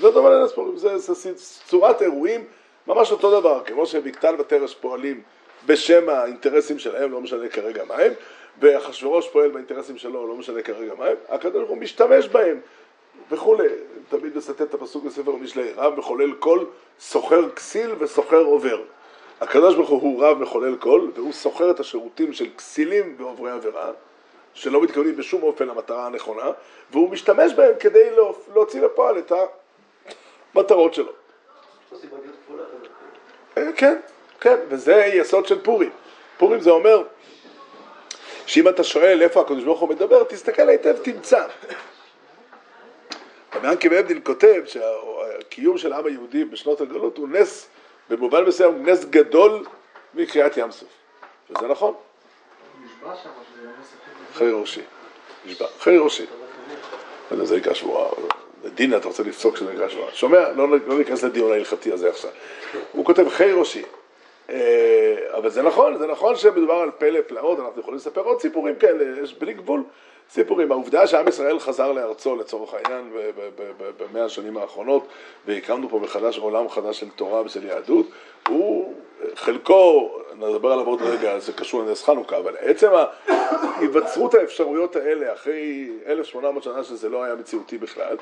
[0.00, 1.34] זה דומה לנס פורים, זה, זה, זה
[1.66, 2.44] צורת אירועים
[2.86, 5.22] ממש אותו דבר, כמו שבקטן ותרש פועלים
[5.66, 8.12] בשם האינטרסים שלהם, לא משנה כרגע מה הם,
[8.60, 12.60] ואחשוורוש פועל באינטרסים שלו, לא משנה כרגע מה הם, הקדוש ברוך הוא משתמש בהם
[13.30, 13.68] וכולי.
[14.08, 16.66] תמיד מצטט את הפסוק בספר משלי, רב מחולל קול,
[17.00, 18.82] סוחר כסיל וסוחר עובר.
[19.40, 23.90] הקדוש ברוך הוא רב מחולל קול, והוא סוחר את השירותים של כסילים ועוברי עבירה,
[24.54, 26.50] שלא מתכוונים בשום אופן למטרה הנכונה,
[26.92, 29.32] והוא משתמש בהם כדי להוצ- להוציא לפועל את
[30.54, 31.12] המטרות שלו.
[33.58, 33.96] אה, כן,
[34.40, 35.90] כן, וזה יסוד של פורים.
[36.38, 37.02] פורים זה אומר
[38.46, 41.46] שאם אתה שואל איפה הקדוש ברוך הוא מדבר, תסתכל היטב, תמצא.
[43.54, 47.66] רבי ינקי מאבדין כותב שהקיום של העם היהודי בשנות הגלות הוא נס,
[48.10, 49.64] במובן מסוים, נס גדול
[50.14, 50.88] מקריאת ים סוף.
[51.50, 51.94] וזה נכון,
[52.84, 54.80] נשבע שם הכי חיי ראשי.
[55.46, 56.26] נשבע, חיי ראשי.
[57.30, 58.10] לא זה נקרא שבועה.
[58.74, 60.14] דינה, אתה רוצה לפסוק שזה נקרא שבועה.
[60.14, 60.50] שומע?
[60.50, 62.30] לא, לא ניכנס לדיון ההלכתי הזה עכשיו.
[62.92, 63.82] הוא כותב חיי ראשי.
[64.50, 68.76] אה, אבל זה נכון, זה נכון שמדובר על פלא פלאות, אנחנו יכולים לספר עוד סיפורים
[68.76, 69.82] כאלה, יש בלי גבול
[70.30, 70.72] סיפורים.
[70.72, 73.12] העובדה שעם ישראל חזר לארצו לצורך העניין
[73.98, 75.06] במאה השנים האחרונות
[75.46, 78.06] והקמנו פה מחדש עולם חדש של תורה ושל יהדות,
[78.48, 78.94] הוא
[79.34, 82.90] חלקו, נדבר עליו עוד רגע, זה קשור לנס חנוכה, אבל עצם
[83.76, 88.16] היווצרות האפשרויות האלה אחרי 1800 שנה שזה לא היה מציאותי בכלל,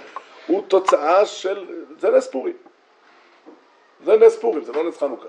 [0.47, 1.65] הוא תוצאה של,
[1.99, 2.57] זה נס פורים.
[4.05, 5.29] זה נס פורים, זה לא נס חנוכה.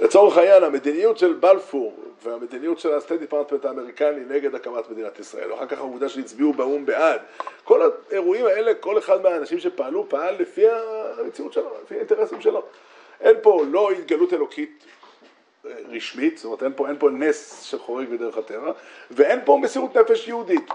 [0.00, 5.52] לצורך העניין, המדיניות של בלפור והמדיניות של ה state department האמריקני נגד הקמת מדינת ישראל,
[5.52, 7.20] ואחר כך העובדה שהצביעו באו"ם בעד,
[7.64, 10.64] כל האירועים האלה, כל אחד מהאנשים שפעלו, פעל לפי
[11.18, 12.62] המציאות שלו, לפי האינטרסים שלו.
[13.20, 14.84] אין פה לא התגלות אלוקית
[15.66, 18.72] אה, רשמית, זאת אומרת אין פה, אין פה נס שחורג בדרך הטבע,
[19.10, 20.70] ואין פה מסירות נפש יהודית.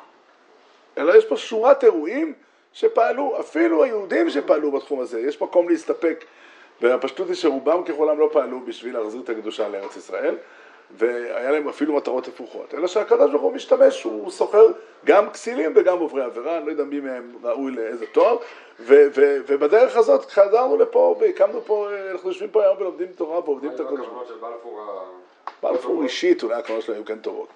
[0.98, 2.34] אלא יש פה שורת אירועים
[2.74, 6.26] שפעלו, אפילו היהודים שפעלו בתחום הזה, יש מקום להסתפק.
[6.82, 10.36] והפשטות היא שרובם ככולם לא פעלו בשביל להחזיר את הקדושה לארץ ישראל,
[10.98, 12.74] והיה להם אפילו מטרות הפוכות.
[12.74, 14.66] אלא שהקדוש ברוך הוא משתמש, הוא סוחר
[15.06, 18.38] גם כסילים וגם עוברי עבירה, אני לא יודע מי מהם ראוי לאיזה תואר,
[18.80, 23.70] ו- ו- ובדרך הזאת חזרנו לפה והקמנו פה, אנחנו יושבים פה היום ולומדים תורה ועובדים
[23.70, 24.34] את הקדוש ברוך הכוונות של
[25.62, 25.92] בלפור.
[25.94, 26.04] הוא.
[26.04, 27.48] אישית, אולי הכוונות שלהם היו כן טובות.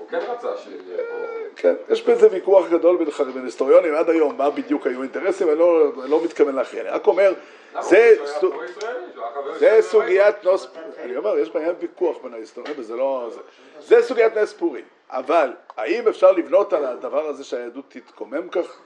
[0.00, 1.14] הוא כן רצה שיהיה פה...
[1.56, 2.96] כן, יש בזה ויכוח גדול
[3.34, 6.90] בין היסטוריונים עד היום, מה בדיוק היו אינטרסים, אני לא, אני לא מתכוון להכריע, אני
[6.90, 7.32] רק אומר?
[7.80, 10.66] זה, של- סוגיית נוס,
[10.98, 13.40] אני אומר, יש בעיה ויכוח בין ההיסטוריה, וזה לא, זה,
[13.80, 18.78] זה סוגיית נס פורים, אבל האם אפשר לבנות על הדבר הזה שהיהדות תתקומם כך,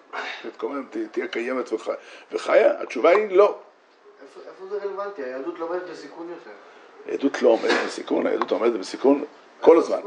[0.42, 1.88] תתקומם, תהיה קיימת וח-
[2.32, 2.82] וחיה?
[2.82, 3.58] התשובה היא לא.
[4.48, 5.22] איפה זה רלוונטי?
[5.22, 6.50] היהדות לא עומדת בסיכון יותר.
[7.06, 9.24] היהדות לא עומדת בסיכון, היהדות עומדת בסיכון
[9.60, 9.98] כל הזמן.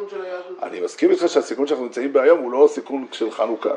[0.61, 3.73] אני מסכים איתך שהסיכון שאנחנו נמצאים בו היום הוא לא סיכון של חנוכה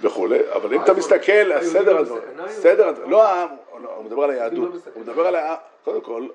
[0.00, 2.18] וכולי, אבל אם אתה מסתכל על הסדר לא היום?
[2.48, 3.48] סדר הדברים, לא העם,
[3.82, 4.80] לא, הוא מדבר על היהדות, לא.
[4.94, 6.26] הוא מדבר על העם, קודם כל,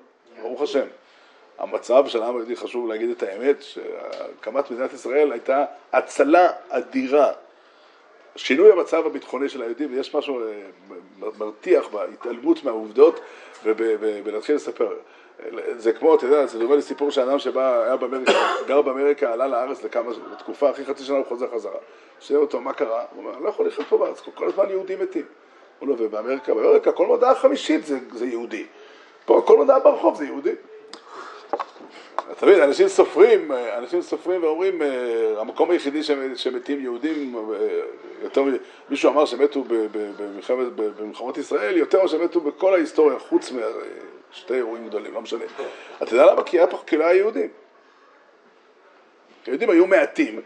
[0.42, 0.86] ברוך השם,
[1.58, 7.32] המצב של העם היהודי, חשוב להגיד את האמת, שהקמת מדינת ישראל הייתה הצלה אדירה.
[8.36, 10.52] שינוי המצב הביטחוני של היהודים, ויש משהו אה,
[11.38, 13.20] מרתיח בהתעלמות מהעובדות
[13.64, 14.92] ולהתחיל לספר.
[15.76, 18.32] זה כמו, אתה יודע, זה דומה לסיפור של אדם שבא, היה באמריקה,
[18.66, 21.78] גר באמריקה, עלה לארץ לכמה, לתקופה, אחרי חצי שנה הוא חוזר חזרה.
[22.20, 23.04] שואלים אותו, מה קרה?
[23.14, 25.24] הוא אומר, אני לא יכול לחיות פה בארץ, כל הזמן יהודים מתים.
[25.78, 28.66] הוא לא, ובאמריקה, באמריקה כל מודעה חמישית זה, זה יהודי.
[29.24, 30.54] פה כל מודעה ברחוב זה יהודי.
[32.32, 34.88] אתה מבין, אנשים סופרים, אה, אנשים סופרים ואומרים, אה,
[35.40, 37.80] המקום היחידי שמ- שמתים יהודים, אה,
[38.22, 38.44] יותר,
[38.88, 39.64] מישהו אמר שמתו
[40.18, 43.52] במלחמת- במלחמות ישראל יותר שמתו בכל ההיסטוריה, חוץ
[44.32, 45.44] משתי אירועים גדולים, לא משנה.
[46.02, 46.42] אתה יודע למה?
[46.42, 47.48] כי היה פה קהילה יהודים.
[49.46, 50.40] היהודים היו מעטים,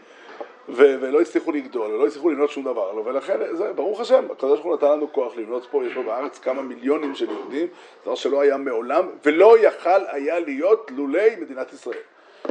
[0.69, 4.65] ו- ולא הצליחו לגדול, ולא הצליחו לבנות שום דבר, ולכן, זה, ברוך השם, הקדוש ברוך
[4.65, 7.67] הוא נתן לנו כוח לבנות פה, יש פה בארץ כמה מיליונים של יהודים,
[8.03, 11.97] דבר שלא היה מעולם, ולא יכל היה להיות לולי מדינת ישראל.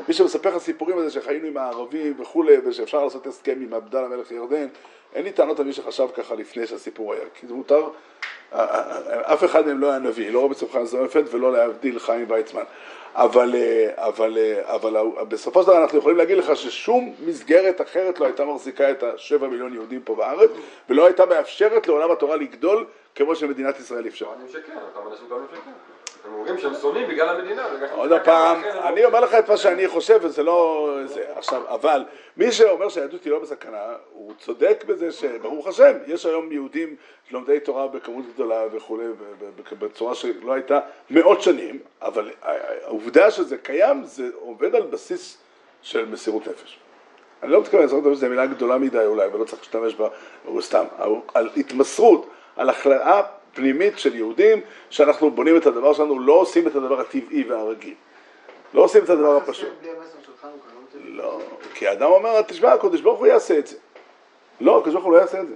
[0.08, 4.08] מי שמספר לך סיפורים על זה שחיינו עם הערבים וכולי, ושאפשר לעשות הסכם עם עבדאללה
[4.08, 4.66] מלך ירדן,
[5.14, 7.88] אין לי טענות על מי שחשב ככה לפני שהסיפור היה, כי זה מותר,
[9.22, 12.62] אף אחד מהם לא היה נביא, לא רבי צמחן זונפלד ולא להבדיל חיים ויצמן.
[13.14, 14.96] אבל, אה, אבל, אה, אבל
[15.28, 19.48] בסופו של דבר אנחנו יכולים להגיד לך ששום מסגרת אחרת לא הייתה מחזיקה את השבע
[19.48, 20.50] מיליון יהודים פה בארץ,
[20.90, 24.34] ולא הייתה מאפשרת לעולם התורה לגדול כמו שמדינת ישראל אפשרה.
[26.24, 27.66] הם אומרים שהם שונאים בגלל המדינה.
[27.92, 30.90] עוד פעם, אני אומר לך את מה שאני חושב וזה לא...
[31.04, 31.24] זה.
[31.36, 32.04] עכשיו, אבל
[32.36, 36.96] מי שאומר שהיהדות היא לא בסכנה, הוא צודק בזה שברוך השם, יש היום יהודים
[37.30, 39.04] לומדי תורה בכמות גדולה וכולי,
[39.78, 42.30] בצורה שלא הייתה מאות שנים, אבל
[42.84, 45.38] העובדה שזה קיים, זה עובד על בסיס
[45.82, 46.78] של מסירות נפש.
[47.42, 50.08] אני לא מתכוון, מסירות נפש זו מילה גדולה מדי אולי, ולא צריך להשתמש בה,
[50.60, 50.84] סתם,
[51.34, 53.22] על התמסרות, על הכלאה
[53.54, 57.94] פנימית של יהודים, שאנחנו בונים את הדבר שלנו, לא עושים את הדבר הטבעי והרגיל.
[58.74, 59.68] לא עושים את הדבר הפשוט.
[59.74, 59.92] לא.
[61.04, 61.40] לא,
[61.74, 63.76] כי האדם אומר, תשמע, הקדוש ברוך הוא יעשה את זה.
[64.60, 65.54] לא, הקדוש ברוך הוא לא יעשה את זה.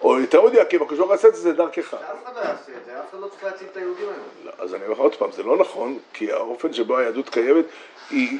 [0.00, 1.90] או יותר מדויקים, הקדוש ברוך הוא יעשה את זה דרכך.
[1.90, 4.24] שאף אחד לא יעשה את זה, אף אחד לא צריך להציל את היהודים היום.
[4.44, 7.64] לא, אז אני אומר עוד פעם, זה לא נכון, כי האופן שבו היהדות קיימת,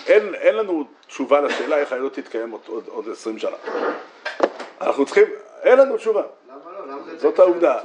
[0.06, 3.56] אין, לנו תשובה לשאלה איך היהדות תתקיים עוד, עוד, עוד 20 שנה.
[4.80, 5.24] אנחנו צריכים,
[5.62, 6.22] אין לנו תשובה.
[6.48, 6.67] למה זה
[7.16, 7.78] זאת העובדה.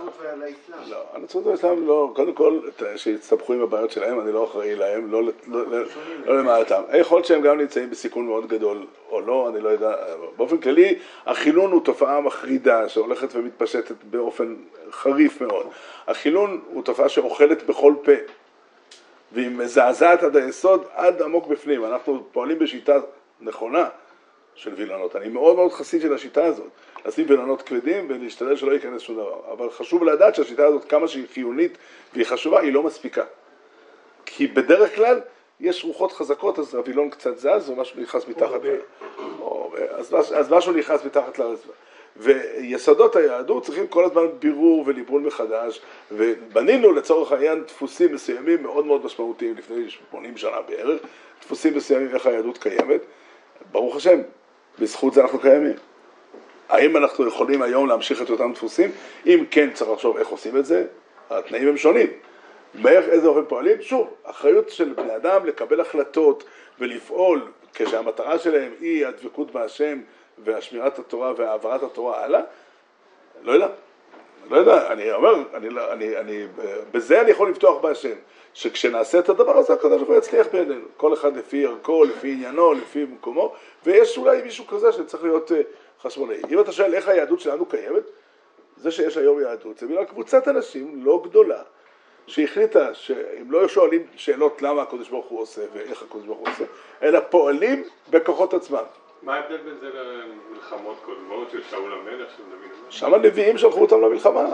[0.90, 2.60] לא, הנצרות והאסלאם לא, קודם כל,
[2.96, 5.84] שיצטרכו עם הבעיות שלהם, אני לא אחראי להם, לא, לא, לא,
[6.26, 6.82] לא למעלתם.
[6.94, 9.96] יכול להיות שהם גם נמצאים בסיכון מאוד גדול, או לא, אני לא יודע.
[10.38, 14.56] באופן כללי, החילון הוא תופעה מחרידה, שהולכת ומתפשטת באופן
[14.92, 15.68] חריף מאוד.
[16.08, 18.12] החילון הוא תופעה שאוכלת בכל פה,
[19.32, 21.86] והיא מזעזעת עד היסוד, עד עמוק בפנים.
[21.86, 23.00] אנחנו פועלים בשיטה
[23.42, 23.90] נכונה
[24.56, 25.16] של וילונות.
[25.16, 26.68] אני מאוד מאוד חסיד של השיטה הזאת,
[27.06, 29.40] לשים וילונות כבדים ולהשתדל שלא ייכנס שום דבר.
[29.52, 31.78] אבל חשוב לדעת שהשיטה הזאת, כמה שהיא חיונית
[32.14, 33.24] והיא חשובה, היא לא מספיקה.
[34.26, 35.22] כי בדרך כלל
[35.60, 38.60] יש רוחות חזקות, אז הווילון קצת זז, או משהו נכנס מתחת,
[39.40, 41.72] או, אז, מש- אז משהו נכנס מתחת לרצפה.
[42.18, 49.06] ויסודות היהדות צריכים כל הזמן בירור וליבון מחדש, ובנינו לצורך העניין דפוסים מסוימים מאוד מאוד
[49.06, 51.02] משמעותיים לפני 80 שנה בערך,
[51.42, 53.02] דפוסים מסוימים איך היהדות קיימת,
[53.72, 54.22] ברוך השם,
[54.80, 55.76] בזכות זה אנחנו קיימים.
[56.70, 58.92] האם אנחנו יכולים היום להמשיך את אותם דפוסים?
[59.26, 60.86] אם כן, צריך לחשוב איך עושים את זה,
[61.30, 62.08] התנאים הם שונים.
[62.74, 63.82] באיך איזה אופן פועלים?
[63.82, 66.44] שוב, אחריות של בני אדם לקבל החלטות
[66.80, 70.02] ולפעול כשהמטרה שלהם היא הדבקות בהשם
[70.38, 72.42] והשמירת התורה והעברת התורה הלאה.
[73.44, 73.68] לא יודע,
[74.50, 76.48] לא יודע, אני אומר, אני, לא- אני, אני,
[76.92, 78.16] בזה אני יכול לבטוח בהשם,
[78.54, 82.74] שכשנעשה את הדבר הזה הקדוש ברוך הוא יצליח בידינו, כל אחד לפי ערכו, לפי עניינו,
[82.74, 83.54] לפי מקומו,
[83.86, 85.62] ויש אולי מישהו כזה שצריך להיות אה,
[86.02, 86.42] חשמונאי.
[86.50, 88.04] אם אתה שואל איך היהדות שלנו קיימת,
[88.78, 91.62] זה שיש היום יהדות, זה בגלל קבוצת אנשים לא גדולה,
[92.28, 96.64] שהחליטה שהם לא שואלים שאלות למה הקדוש ברוך הוא עושה ואיך הקדוש ברוך הוא עושה,
[97.04, 98.84] אלא פועלים בכוחות עצמם.
[99.24, 102.94] מה ההבדל בין זה למלחמות קודמות של שאול המלך, של דוד המלך?
[102.94, 104.46] שם הנביאים שלחו אותם למלחמה.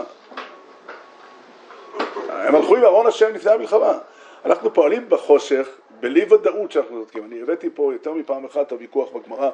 [2.28, 3.98] הם הלכו עם ארון השם לפני המלחמה.
[4.44, 5.68] אנחנו פועלים בחושך,
[6.00, 7.24] בלי ודאות שאנחנו צודקים.
[7.24, 9.50] אני הבאתי פה יותר מפעם אחת את הוויכוח בגמרא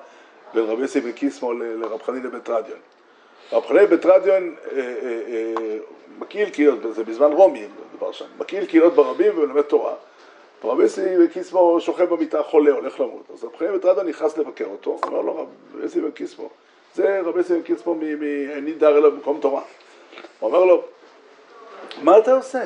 [0.55, 2.79] בין רבי יוסי בן קיסמו לרב חנינא בן תרדיון.
[3.52, 5.76] רב חנינא בן תרדיון אה, אה, אה,
[6.18, 9.94] מקהיל קהילות, זה בזמן רומי מדובר שם, מקהיל קהילות ברבים ומלמד תורה.
[10.64, 13.31] ורבי יוסי בן קיסמו שוכב במיטה חולה, הולך למות.
[13.33, 15.49] אז רב חנינא בן תרדיון נכנס לבקר אותו, אומר לו רב
[15.83, 16.49] יוסי בן קיסמו,
[16.95, 19.62] זה רבי יוסי בן קיסמו מעיני דר אליו במקום תורה.
[20.40, 20.85] הוא אומר לו,
[22.03, 22.64] מה אתה עושה?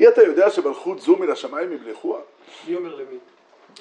[0.00, 2.20] אי אתה יודע שמלכות זו מן השמיים ימלכוה?
[2.68, 3.18] מי אומר למי?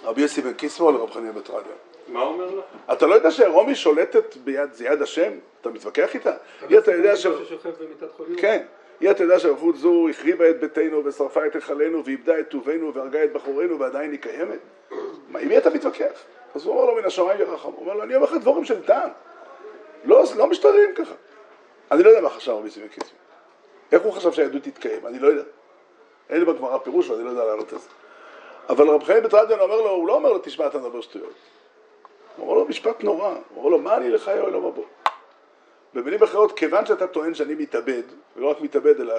[0.04, 1.76] רבי יוסי בן קיסמו לרב חנינא בן תרדיון.
[2.08, 2.62] מה הוא אומר לו?
[2.94, 5.32] אתה לא יודע שרומי שולטת ביד, זה יד השם?
[5.62, 6.34] אתה מתווכח איתה?
[6.70, 7.22] אי אתה יודע ש...
[7.22, 8.36] ששוכב במיטת חולים?
[8.36, 8.66] כן.
[9.02, 13.24] אי אתה יודע שמלכות זו החריבה את ביתנו ושרפה את היכלנו ואיבדה את טובנו והרגה
[13.24, 14.60] את בחורינו ועדיין היא קיימת?
[15.40, 16.24] עם מי אתה מתווכח?
[16.56, 17.70] אז הוא אומר לו מן השמיים ירחם.
[17.70, 19.10] הוא אומר לו, אני אומר לך דבורים של טעם.
[20.06, 21.14] לא, לא משתדלים ככה.
[21.92, 23.18] אני לא יודע מה חשב רבי יוסי בן קיסמו.
[23.92, 25.08] איך הוא חשב שהיהדות תתקיים?
[25.08, 25.44] אני לא יודע.
[26.30, 27.90] אין לי בגמרא פירוש ואני לא יודע לענות על זה.
[28.70, 31.34] אבל רב חיים בטרדיון אומר לו, הוא לא אומר לו, תשמע, אתה מדבר שטויות.
[32.38, 34.82] הוא אומר לו משפט נורא, הוא אומר לו, מה אני לחיי העולם הבא?
[35.94, 38.02] במילים אחרות, כיוון שאתה טוען שאני מתאבד,
[38.36, 39.16] ולא רק מתאבד, אלא,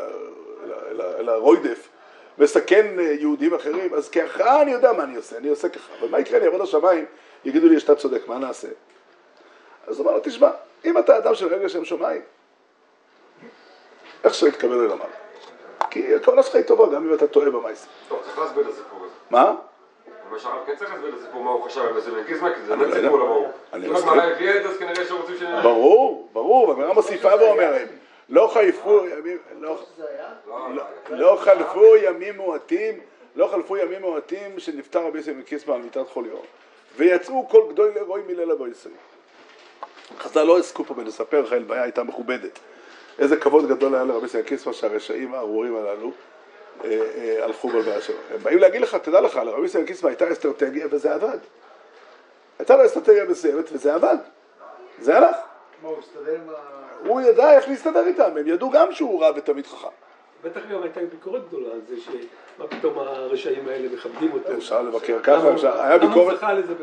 [0.65, 1.89] אלא, אלא, אלא רוידף,
[2.39, 5.93] מסכן אה, יהודים אחרים, אז כהכרעה אני יודע מה אני עושה, אני עושה ככה.
[6.01, 7.05] אבל מה יקרה, אני אעבוד לשמיים,
[7.45, 8.69] יגידו לי שאתה צודק, מה נעשה?
[9.87, 10.51] אז הוא אומר לו, תשמע,
[10.85, 12.23] אם אתה אדם של רגע שם שמיים,
[14.25, 15.11] איך שלא יתקבל אל המעלה.
[15.91, 17.87] כי הכוונה שלך היא טובה, גם אם אתה טועה במעשה.
[18.09, 19.15] טוב, צריך להסביר הסיפור הזה.
[19.31, 19.55] מה?
[20.29, 22.77] אבל שהרב כן צריך להסביר את הסיפור מה הוא חשב על זה בקיזמה, כי זה
[22.77, 23.01] באמת לא.
[23.01, 23.49] סיפור ברור.
[23.73, 23.97] אני אם.
[23.97, 25.43] הגמרא הביאה את זה, אז כנראה שרוצים ש...
[25.63, 27.89] ברור, ברור, והגמרא מוסיפה ואומרת,
[28.29, 29.79] לא חלפו ימים, לא?
[30.49, 33.01] לא, לא חלפו ימים מועטים,
[33.37, 36.37] לא חלפו ימים מועטים שנפטר רבי יוסי בן קיסמא על מיטת חוליו,
[36.97, 38.95] ויצאו כל גדוי לרוי מליל הבא ישראל.
[40.19, 42.59] חז"ל לא עסקו פה בלספר איך ההלוויה הייתה מכובדת.
[43.19, 46.11] איזה כבוד גדול היה לרבי יוסי בן קיסמא שהרשעים הארורים הללו
[47.43, 48.17] הלכו בלוויה שלו.
[48.35, 51.39] הם באים להגיד לך, תדע לך, לרבי בן קיסמא הייתה אסטרטגיה וזה עבד.
[52.59, 54.17] הייתה לו אסטרטגיה מסוימת וזה עבד.
[54.99, 55.37] זה הלך.
[57.07, 59.89] הוא ידע איך להסתדר איתם, הם ידעו גם שהוא רב ותמיד חכם.
[60.45, 64.53] בטח גם הייתה ביקורת גדולה על זה שמה פתאום הרשעים האלה מכבדים אותו.
[64.53, 65.49] אפשר לבקר ככה?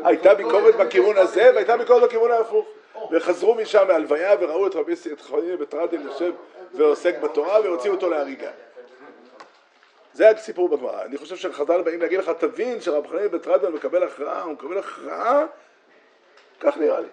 [0.04, 2.66] הייתה ביקורת בכיוון הזה והייתה ביקורת בכיוון ההפוך.
[3.10, 6.32] וחזרו משם מהלוויה וראו את רבי חנין בטרדין יושב
[6.74, 8.50] ועוסק בתורה והוציאו אותו להריגה.
[10.16, 11.02] זה הסיפור בגמרא.
[11.02, 15.44] אני חושב שחז"ל באים להגיד לך, תבין שרב חנין בטרדין מקבל הכרעה, הוא מקבל הכרעה,
[16.60, 17.06] כך נראה לי.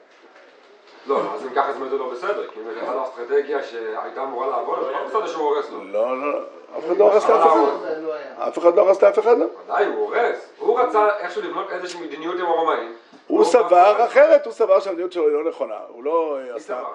[1.08, 4.80] לא, אז אם ככה זה לא בסדר, כי אם זה אחד האסטרטגיה שהייתה אמורה לעבוד,
[4.80, 5.84] אז לא בסדר שהוא הורס לו.
[5.84, 6.39] לא, לא,
[6.78, 7.60] אף אחד לא הרס לאף אחד.
[7.82, 8.47] זה לא היה.
[8.47, 9.45] אף אחד לא הרס לאף אחד, לא.
[9.66, 10.49] ודאי, הוא הורס.
[10.58, 12.95] הוא רצה איכשהו לבנות איזושהי מדיניות עם הרומאים.
[13.28, 16.59] הוא סבר אחרת, הוא סבר שהמדיניות שלו היא לא נכונה, הוא לא אה, מי.
[16.59, 16.86] סבר?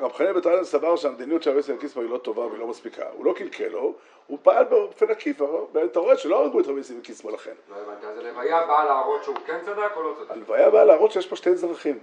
[0.00, 3.04] רב חנין בטרנר סבר שהמדיניות של רבי יוסף קיסמא היא לא טובה והיא לא מספיקה,
[3.12, 3.94] הוא לא קלקל לו,
[4.26, 5.40] הוא פעל באופן עקיף,
[5.72, 7.52] ואתה רואה שלא הרגו את רבי יוסף קיסמא לכן.
[7.70, 10.30] לא הבנתי, אז הלוויה באה להראות שהוא כן צדק או לא צדק?
[10.30, 11.98] הלוויה באה להראות שיש פה שתי דרכים.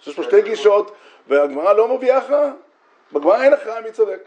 [0.00, 0.92] שיש פה שתי גישות,
[1.28, 2.50] והגמרא לא מביאה הכרעה.
[3.12, 4.20] בגמרא אין הכרעה מי צודק.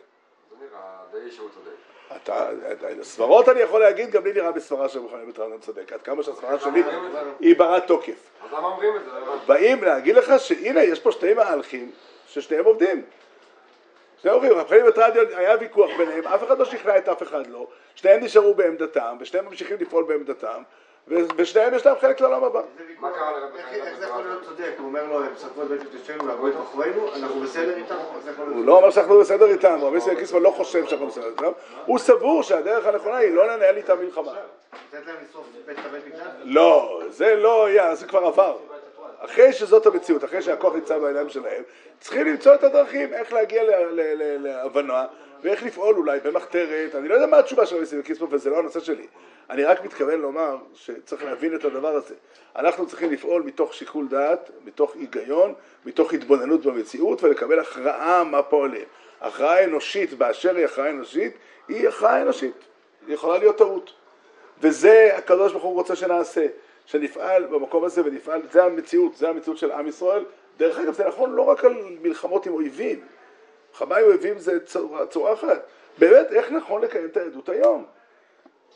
[0.50, 1.79] זה נראה די שהוא צודק.
[2.16, 2.50] אתה,
[3.02, 5.94] סברות אני יכול להגיד, גם לי נראה בסברה של רבי חנין בטרנר צודק.
[5.94, 6.84] עד כמה שהסברה שלי
[7.40, 8.30] היא ברת תוקף.
[8.44, 9.12] אז למה אומרים את זה?
[9.26, 9.36] לא.
[9.46, 11.92] באים להגיד לך שהנה יש פה שתי מהלכים
[12.28, 13.04] ששניהם עובדים.
[14.22, 17.48] שניהם עובדים, רב חיים וטרדיון היה ויכוח ביניהם, אף אחד לא שכנע את אף אחד
[17.48, 20.62] לא, שניהם נשארו בעמדתם, ושניהם ממשיכים לפעול בעמדתם,
[21.10, 22.62] ו- ושניהם יש להם חלק לעולם הבא.
[23.00, 24.24] מה קרה לרבי חנין איך זה יכול?
[24.24, 24.72] להיות צודק?
[24.78, 27.96] הוא אומר לו, הם ספרו את בית מקדשנו ועברו את אחרינו, אנחנו בסדר איתם?
[28.38, 31.52] הוא לא אומר שאנחנו בסדר איתם, רבי יוסף קיסמן לא חושב שאנחנו בסדר איתם,
[31.86, 34.32] הוא סבור שהדרך הנכונה היא לא לנהל איתם מלחמה.
[36.44, 38.58] לא, זה לא היה, זה כבר עבר.
[39.20, 41.64] אחרי שזאת המציאות, אחרי שהכוח נמצא בידיים שלהם,
[42.00, 43.64] צריכים למצוא את הדרכים איך להגיע
[44.40, 45.06] להבנה
[45.42, 48.80] ואיך לפעול אולי במחתרת, אני לא יודע מה התשובה של רבי קיספו וזה לא הנושא
[48.80, 49.08] שלי.
[49.50, 52.16] אני רק מתכוון לומר שצריך להבין את הדבר הזה.
[52.56, 55.54] אנחנו צריכים לפעול מתוך שיקול דעת, מתוך היגיון,
[55.86, 58.86] מתוך התבוננות במציאות ולקבל הכרעה מה פועלים.
[59.22, 61.34] הכרעה אנושית באשר היא הכרעה אנושית,
[61.68, 62.56] היא הכרעה אנושית.
[63.08, 63.94] היא יכולה להיות טעות.
[64.62, 66.46] וזה הקדוש ברוך הוא רוצה שנעשה,
[66.86, 70.26] שנפעל במקום הזה ונפעל, זה המציאות, זה המציאות של עם ישראל.
[70.58, 73.02] דרך אגב, זה נכון לא רק על מלחמות עם אויבים,
[73.70, 75.66] מלחמה עם אויבים זה צורה, צורה אחת.
[75.98, 77.86] באמת, איך נכון לקיים את העדות היום?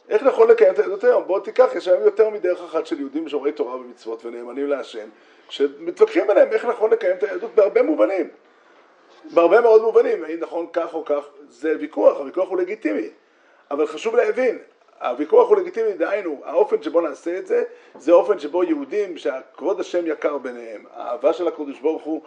[0.09, 1.23] איך נכון לקיים את העדות היום?
[1.27, 5.07] בוא תיקח, יש היום יותר מדרך אחת של יהודים שומרי תורה ומצוות ונאמנים להשם,
[5.49, 8.29] שמתווכחים ביניהם איך נכון לקיים את העדות בהרבה מובנים.
[9.33, 13.09] בהרבה מאוד מובנים, האם נכון כך או כך, זה ויכוח, הוויכוח הוא לגיטימי.
[13.71, 14.57] אבל חשוב להבין,
[15.01, 17.63] הוויכוח הוא לגיטימי, דהיינו, האופן שבו נעשה את זה,
[17.99, 22.21] זה אופן שבו יהודים שהכבוד השם יקר ביניהם, האהבה של הקדוש ברוך הוא,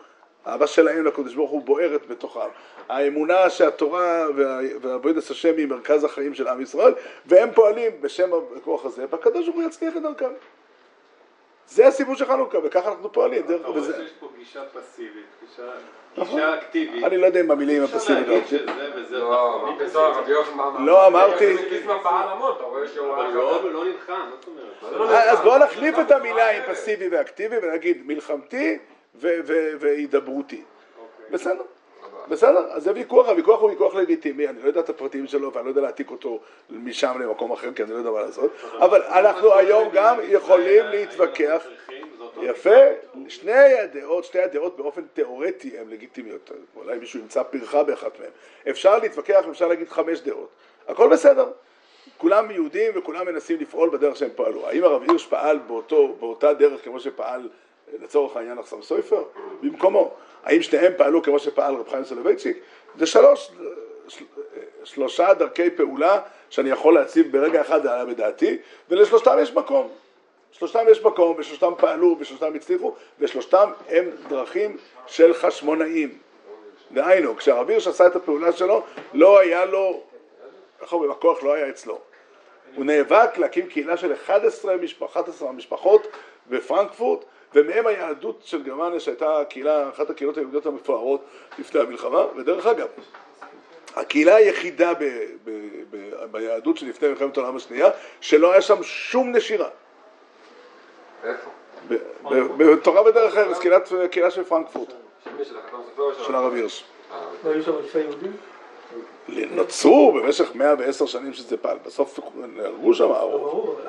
[0.46, 2.40] האהבה שלהם לקדוש ברוך הוא בוערת בתוכם,
[2.88, 6.94] האמונה שהתורה וה- ועבודת השם היא מרכז החיים של עם ישראל,
[7.26, 10.30] והם פועלים בשם הכוח הזה, והקדוש ברוך הוא יצליח את דרכם.
[11.68, 13.44] זה הסיפור של חנוכה, וככה אנחנו פועלים.
[13.44, 15.62] אתה רואה שיש פה גישה פסיבית, גישה-
[16.16, 16.34] נכון.
[16.36, 17.04] גישה אקטיבית.
[17.04, 18.26] אני לא יודע אם המילים אפשר הפסיביות.
[18.28, 20.86] להגיד שזה וזה לא, נכון.
[20.86, 21.56] לא אמרתי-
[23.34, 23.62] לא.
[23.72, 25.10] לא נלחם, מה זאת זה לא אומרת?
[25.24, 25.30] נלחם.
[25.30, 28.78] אז בואו נחליף את המילה עם פסיבי ואקטיבי ונגיד מלחמתי
[29.78, 30.62] והידברותי.
[31.30, 31.62] בסדר,
[32.28, 35.64] בסדר, אז זה ויכוח, הוויכוח הוא ויכוח לגיטימי, אני לא יודע את הפרטים שלו ואני
[35.64, 36.40] לא יודע להעתיק אותו
[36.70, 41.66] משם למקום אחר כי אני לא יודע מה לעשות, אבל אנחנו היום גם יכולים להתווכח,
[42.42, 42.76] יפה,
[43.28, 48.30] שני הדעות, שתי הדעות באופן תיאורטי הן לגיטימיות, אולי מישהו ימצא פרחה באחת מהן,
[48.70, 50.48] אפשר להתווכח, אפשר להגיד חמש דעות,
[50.88, 51.46] הכל בסדר,
[52.18, 54.68] כולם יהודים וכולם מנסים לפעול בדרך שהם פעלו.
[54.68, 55.58] האם הרב הירש פעל
[56.18, 57.48] באותה דרך כמו שפעל
[58.02, 59.24] לצורך העניין אחסם סופר?
[59.62, 60.14] במקומו.
[60.44, 62.56] האם שניהם פעלו כמו שפעל רב חיים סולובייצ'יק?
[62.98, 63.50] זה שלוש,
[64.08, 64.24] של,
[64.84, 66.20] שלושה דרכי פעולה
[66.50, 68.58] שאני יכול להציב ברגע אחד היה בדעתי,
[68.90, 69.88] ולשלושתם יש מקום.
[70.52, 74.76] שלושתם יש מקום, ושלושתם פעלו, ושלושתם הצליחו, ושלושתם הם דרכים
[75.06, 76.18] של חשמונאים.
[76.92, 78.82] דהיינו, כשהרב הירש עשה את הפעולה שלו,
[79.14, 80.00] לא היה לו
[80.80, 81.98] איך אומרים, הכוח לא היה אצלו.
[82.76, 86.06] הוא נאבק להקים קהילה של 11, משפח, 11 משפחות
[86.46, 87.24] בפרנקפורט,
[87.54, 91.24] ומהם היהדות של גרמניה שהייתה הקהילה, אחת הקהילות היהודיות המפוארות
[91.58, 92.88] לפני המלחמה, ודרך אגב,
[93.96, 95.04] הקהילה היחידה ב,
[95.44, 95.50] ב,
[95.90, 97.90] ב, ביהדות שלפני מלחמת העולם השנייה,
[98.20, 99.68] שלא היה שם שום נשירה.
[101.24, 101.50] איפה?
[101.88, 103.58] ב- ב- בתורה ודרך ארץ,
[104.10, 104.92] קהילה של פרנקפורט,
[105.24, 105.44] של מי?
[105.44, 106.24] של החתום סופר או של...
[106.24, 106.84] של הרב הירש.
[107.12, 108.36] אה, לא היו שם אלפי יהודים?
[109.28, 113.80] נוצרו במשך 110 שנים שזה פעל, בסוף נהרגו שם לא הרוב.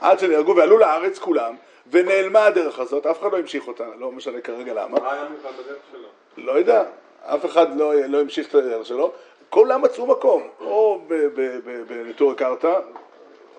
[0.00, 1.54] עד שנהרגו ועלו לארץ כולם,
[1.90, 5.50] ונעלמה הדרך הזאת, אף אחד לא המשיך אותה, לא משנה כרגע למה, מה היה מיוחד
[5.64, 6.08] בדרך שלו?
[6.36, 6.84] לא יודע,
[7.22, 9.12] אף אחד לא, לא המשיך את הדרך שלו,
[9.50, 12.80] כולם מצאו מקום, או ב- ב- ב- בנטורי קרתא,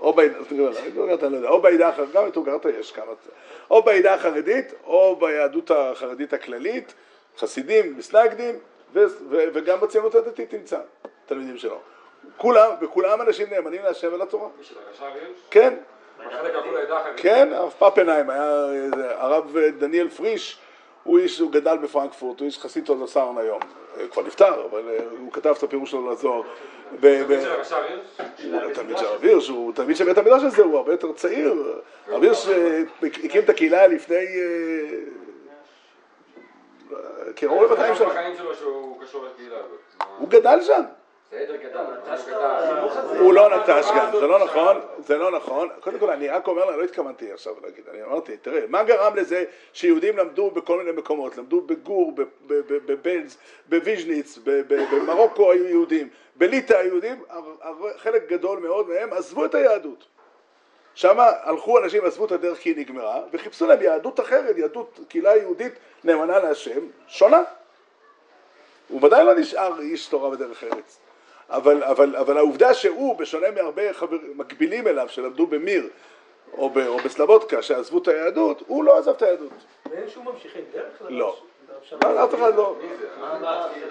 [0.01, 0.33] או בעדה,
[0.95, 3.11] קרתא אני לא יודע, או בעדה החרדית, גם בנטורי קרתא יש כמה,
[3.71, 6.93] או בעדה החרדית, או ביהדות החרדית הכללית,
[7.37, 8.55] חסידים, מסנגדים,
[9.33, 10.79] וגם בציונות הדתית תמצא
[11.33, 11.79] תלמידים שלו.
[12.37, 14.49] כולם, וכולם אנשים נאמנים להשם ולתורה.
[14.61, 15.37] של הרש"ר הירש?
[15.51, 15.73] כן.
[17.17, 18.65] כן, הרב פפנהיים היה,
[19.17, 20.59] הרב דניאל פריש,
[21.03, 23.59] הוא איש, הוא גדל בפרנקפורט, הוא איש חסיד תולדוסרן היום,
[23.97, 26.41] אה, כבר נפטר, אבל אה, הוא כתב את הפירוש שלו לזוהר.
[27.01, 28.21] ו- של הרש"ר הירש?
[28.43, 31.81] הוא תלמיד של הרב הירש, הוא תלמיד של בית המדרש הזה, הוא הרבה יותר צעיר.
[32.07, 34.25] הרב הירש אה, הקים את הקהילה לפני
[37.35, 38.31] קרוב ל-200 איפה שנה.
[40.17, 40.81] הוא גדל שם,
[41.33, 41.73] גדל.
[42.15, 43.19] החינוך הזה.
[43.19, 45.69] הוא לא נטש גם, זה לא נכון, זה לא נכון.
[45.79, 49.43] קודם כל, אני רק אומר, לא התכוונתי עכשיו להגיד, אני אמרתי, תראה, מה גרם לזה
[49.73, 53.37] שיהודים למדו בכל מיני מקומות, למדו בגור, ב- ב- ב- בבלז,
[53.69, 57.23] בוויז'ניץ, ב- ב- במרוקו היו יהודים, בליטא היו יהודים,
[57.97, 60.05] חלק גדול מאוד מהם עזבו את היהדות.
[60.95, 65.37] שם הלכו אנשים, עזבו את הדרך כי היא נגמרה, וחיפשו להם יהדות אחרת, יהדות, קהילה
[65.37, 65.73] יהודית
[66.03, 67.43] נאמנה להשם, שונה.
[68.87, 70.99] הוא ודאי לא נשאר איש תורה בדרך ארץ.
[71.49, 75.89] אבל, אבל, אבל העובדה שהוא, בשונה מהרבה חבר, מקבילים אליו שלמדו במיר
[76.53, 79.51] או, ב, או בסלבודקה שעזבו את היהדות, הוא לא עזב את היהדות.
[79.91, 81.01] ואין שום ממשיכי דרך?
[81.09, 81.37] לא.
[82.01, 82.75] לא, אף אחד לא.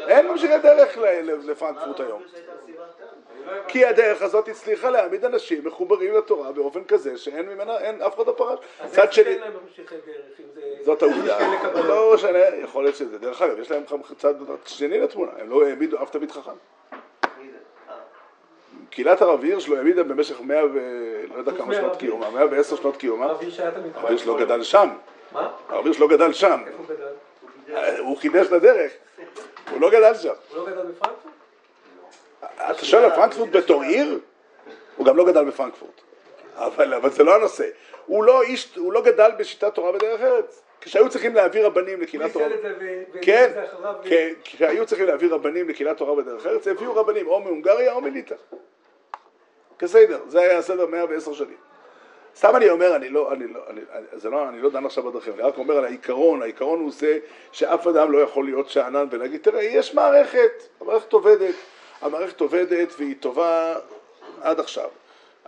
[0.08, 0.98] אין ממשיכי דרך
[1.44, 2.22] לפרנקפורט היום.
[2.64, 2.82] סיבה?
[3.68, 8.26] כי הדרך הזאת הצליחה להעמיד אנשים מחוברים לתורה באופן כזה שאין ממנה, אין, אף אחד
[8.26, 8.58] לא פרש.
[8.80, 10.60] אז איך שני, אין להם ממשיכי דרך אם זה...
[10.84, 11.38] זאת העובדה.
[11.38, 11.86] כן.
[11.86, 13.18] לא משנה, יכול להיות שזה.
[13.18, 13.82] דרך אגב, יש להם
[14.18, 14.34] צד
[14.66, 16.52] שני לתמונה, הם לא העמידו אף תלמיד חכם.
[18.92, 18.94] אה.
[18.94, 20.78] קהילת הרב הירש לא העמידה במשך מאה ו...
[21.34, 21.96] לא יודע כמה שנות.
[21.96, 23.26] קיומה, מאה ועשר שנות קיומה.
[23.26, 24.88] הרב הירש היה תמיד הרב הירש לא גדל שם,
[25.32, 25.50] מה?
[25.68, 27.76] הרב הירש לא גדל שם, איפה הוא גדל?
[27.76, 28.92] אה, הוא חידש את הדרך,
[29.70, 30.28] הוא לא גדל שם.
[30.28, 31.34] הוא לא גדל בפרנקפורט?
[32.70, 34.18] אתה שואל על פרנקפורט בתור עיר?
[34.96, 36.00] הוא גם לא גדל בפרנקפורט.
[36.56, 37.68] אבל, זה לא הנושא.
[38.06, 38.42] הוא לא
[38.76, 40.62] לא גדל בשיטת תורה בדרך ארץ.
[40.80, 42.46] כשהיו צריכים להביא רבנים לקהילת תורה...
[43.22, 43.52] כן,
[44.44, 48.34] כשהיו צריכים להביא רבנים לקהילת תורה בדרך ארץ, הביאו רבנים או מהונגריה או מליטא.
[49.82, 51.56] כסדר, זה היה הסדר 110 שנים.
[52.36, 53.80] סתם אני אומר, אני לא, אני לא, אני,
[54.12, 57.18] זה לא, אני לא דן עכשיו בדרכים, אני רק אומר על העיקרון, העיקרון הוא זה
[57.52, 61.54] שאף אדם לא יכול להיות שאנן ולהגיד, תראה, יש מערכת, המערכת עובדת,
[62.00, 63.74] המערכת עובדת והיא טובה
[64.40, 64.88] עד עכשיו.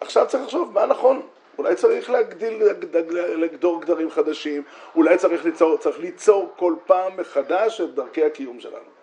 [0.00, 1.22] עכשיו צריך לחשוב מה נכון,
[1.58, 4.62] אולי צריך להגדיל, להגד- לגדור גדרים חדשים,
[4.96, 8.93] אולי צריך ליצור, צריך ליצור כל פעם מחדש את דרכי הקיום שלנו.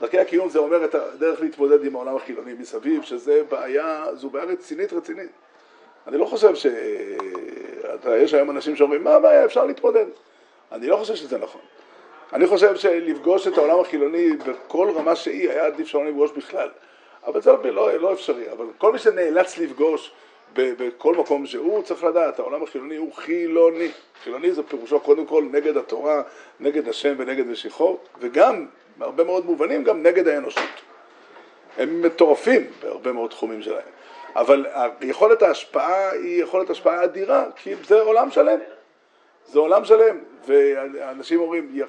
[0.00, 4.44] דרכי הקיום זה אומר את הדרך להתמודד עם העולם החילוני מסביב, שזה בעיה, זו בעיה
[4.44, 5.30] רצינית רצינית.
[6.06, 6.66] אני לא חושב ש...
[7.94, 10.06] אתה, יש היום אנשים שאומרים, מה הבעיה, אפשר להתמודד.
[10.72, 11.60] אני לא חושב שזה נכון.
[12.32, 16.68] אני חושב שלפגוש את העולם החילוני בכל רמה שהיא, היה עדיף שלא לפגוש בכלל.
[17.26, 18.52] אבל זה לא, לא, אפשרי.
[18.52, 20.12] אבל כל מי שנאלץ לפגוש
[20.54, 23.90] בכל מקום שהוא, צריך לדעת, העולם החילוני הוא חילוני.
[24.22, 26.22] חילוני זה פירושו קודם כל נגד התורה,
[26.60, 28.66] נגד השם ונגד משיחו, וגם,
[28.98, 30.62] בהרבה מאוד מובנים, גם נגד האנושות.
[31.76, 33.88] הם מטורפים בהרבה מאוד תחומים שלהם.
[34.36, 34.66] אבל
[35.00, 38.58] יכולת ההשפעה היא יכולת השפעה אדירה, כי זה עולם שלם.
[39.46, 41.82] זה עולם שלם, ואנשים אומרים,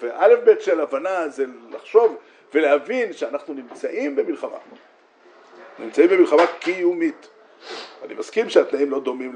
[0.00, 2.16] ואלף בית של הבנה זה לחשוב
[2.54, 4.58] ולהבין שאנחנו נמצאים במלחמה.
[5.78, 7.28] נמצאים במלחמה קיומית.
[8.04, 9.32] אני מסכים שהתנאים לא דומים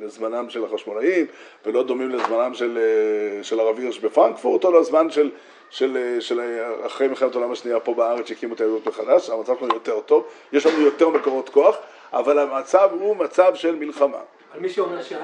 [0.00, 1.26] לזמנם של החשמונאים
[1.66, 5.30] ולא דומים לזמנם של, אה, של הרב הירש בפרנקפורט או לזמן של,
[5.70, 9.58] של, אה, של אה, אחרי מלחמת העולם השנייה פה בארץ שהקימו את היהדות מחדש, המצב
[9.58, 11.76] שלנו יותר טוב, יש לנו יותר מקורות כוח,
[12.12, 14.18] אבל המצב הוא מצב של מלחמה.
[14.54, 15.18] על מי שאומר שיש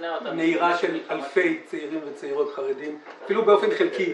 [0.00, 0.36] היום.
[0.36, 4.12] נהירה של אלפי צעירים וצעירות חרדים, אפילו באופן חלקי.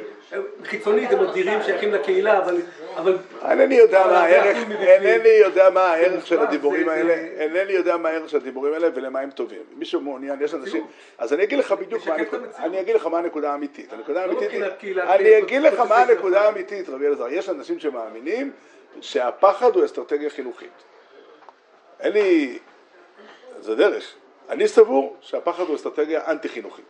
[0.65, 2.57] חיצונית הם מגדירים שייכים לקהילה, אבל...
[2.97, 3.17] אבל
[3.51, 4.57] אינני יודע מה הערך.
[4.81, 9.21] אינני יודע מה הערך של הדיבורים האלה, אינני יודע מה הערך של הדיבורים האלה ולמה
[9.21, 9.63] הם טובים.
[9.77, 10.87] מישהו מעוניין, יש אנשים,
[11.19, 12.47] אז אני אגיד לך בדיוק מה הנקודה.
[12.59, 13.93] אני אגיד לך מה הנקודה האמיתית.
[13.93, 14.51] הנקודה לא האמיתית,
[14.83, 16.43] היא- אני אגיד לך מה הנקודה.
[16.43, 17.29] האמיתית, רבי אלעזר.
[17.29, 18.53] יש אנשים שמאמינים
[19.01, 20.71] שהפחד הוא אסטרטגיה חינוכית.
[22.01, 22.59] אין לי,
[23.61, 24.15] זה דרך.
[24.49, 26.85] אני סבור שהפחד הוא אסטרטגיה אנטי חינוכית.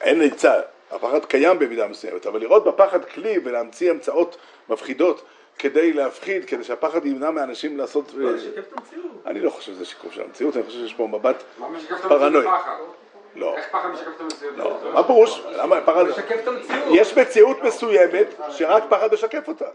[0.00, 0.60] אין עצה,
[0.90, 4.36] הפחד קיים במידה מסוימת, אבל לראות בפחד כלי ולהמציא המצאות
[4.68, 5.24] מפחידות
[5.58, 8.12] כדי להפחיד, כדי שהפחד ימנע מאנשים לעשות...
[8.14, 9.22] לא, לשקף את המציאות.
[9.26, 12.08] אני לא חושב שזה שיקוף של המציאות, אני חושב שיש פה מבט מה משקף את
[12.08, 12.46] פרנואי.
[12.46, 12.94] המציאות?
[13.34, 13.56] לא.
[13.56, 14.56] איך פחד משקף את המציאות?
[14.56, 14.78] לא.
[14.94, 15.42] מה פירוש?
[15.56, 16.06] למה פחד...
[16.06, 16.84] לשקף את המציאות.
[16.90, 19.68] יש מציאות מסוימת שרק פחד משקף אותה.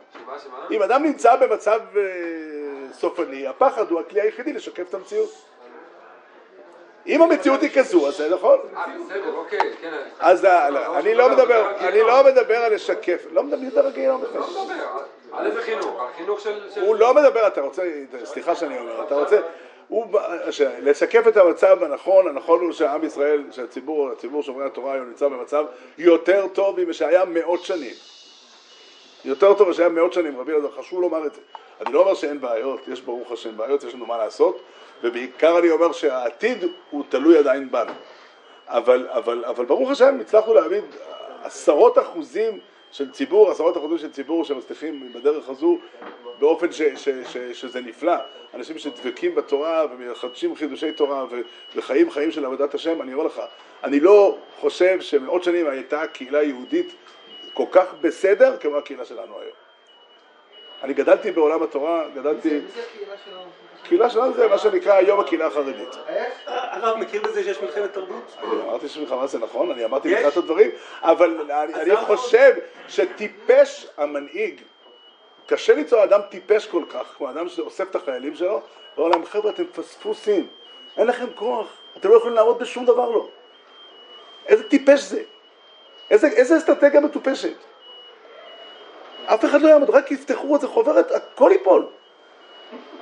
[0.72, 2.02] אם אדם נמצא במצב אה,
[2.94, 5.30] סופני, הפחד הוא הכלי היחידי לשקף את המציאות.
[7.08, 8.60] אם המציאות היא כזו, אז זה נכון.
[8.78, 8.86] אה,
[9.36, 9.94] אוקיי, כן.
[10.20, 14.22] אז אה, לא, אני לא מדבר, אני לא מדבר על לשקף, לא מדבר על גיהנום
[14.22, 14.40] בכלל.
[14.40, 14.86] לא מדבר,
[15.32, 16.02] על איזה חינוך?
[16.02, 16.60] על חינוך של...
[16.82, 17.84] הוא לא מדבר, אתה רוצה,
[18.24, 19.40] סליחה שאני אומר, אתה רוצה,
[19.88, 20.20] הוא,
[20.82, 25.66] לשקף את המצב הנכון, הנכון הוא שעם ישראל, שהציבור, הציבור שומרי התורה היום נמצא במצב
[25.98, 27.94] יותר טוב ממה שהיה מאות שנים.
[29.26, 31.42] יותר טוב ממה שהיה מאות שנים, רבי אלעזר, חשוב לומר את זה.
[31.86, 34.62] אני לא אומר שאין בעיות, יש ברוך השם בעיות, יש לנו מה לעשות,
[35.04, 37.92] ובעיקר אני אומר שהעתיד הוא תלוי עדיין בנו.
[38.68, 40.84] אבל, אבל, אבל ברוך השם הצלחנו להעמיד
[41.44, 42.60] עשרות אחוזים
[42.92, 45.78] של ציבור, עשרות אחוזים של ציבור שמצליחים בדרך הזו
[46.40, 48.16] באופן ש, ש, ש, שזה נפלא.
[48.54, 51.42] אנשים שדבקים בתורה ומחדשים חידושי תורה ו,
[51.76, 53.42] וחיים חיים של עבודת השם, אני אומר לך,
[53.84, 56.96] אני לא חושב שמאות שנים הייתה קהילה יהודית
[57.54, 59.65] כל כך בסדר כמו הקהילה שלנו היום.
[60.86, 62.60] אני גדלתי בעולם התורה, גדלתי...
[63.84, 65.90] קהילה שלנו זה מה שנקרא היום הקהילה החרדית.
[66.08, 66.34] איך?
[66.46, 68.38] הרב מכיר בזה שיש מלחמת תרבות?
[68.44, 70.12] אני אמרתי שמלחמה זה נכון, אני אמרתי?
[70.12, 70.72] בתחילת הדברים,
[71.02, 72.54] אבל אני, חושב
[72.88, 74.62] שטיפש המנהיג,
[75.48, 78.62] קשה למצוא אדם טיפש כל כך, כמו אדם שאוסף את החיילים שלו,
[78.98, 80.48] ואומר להם, חבר'ה, אתם פספוסים,
[80.98, 81.68] אין לכם כוח,
[81.98, 83.28] אתם לא יכולים לעמוד בשום דבר לא.
[84.48, 85.24] איזה טיפש זה?
[86.10, 87.75] איזה אסטרטגיה מטופשת?
[89.26, 91.86] אף אחד לא יעמוד, רק יפתחו איזה חוברת, הכל ייפול.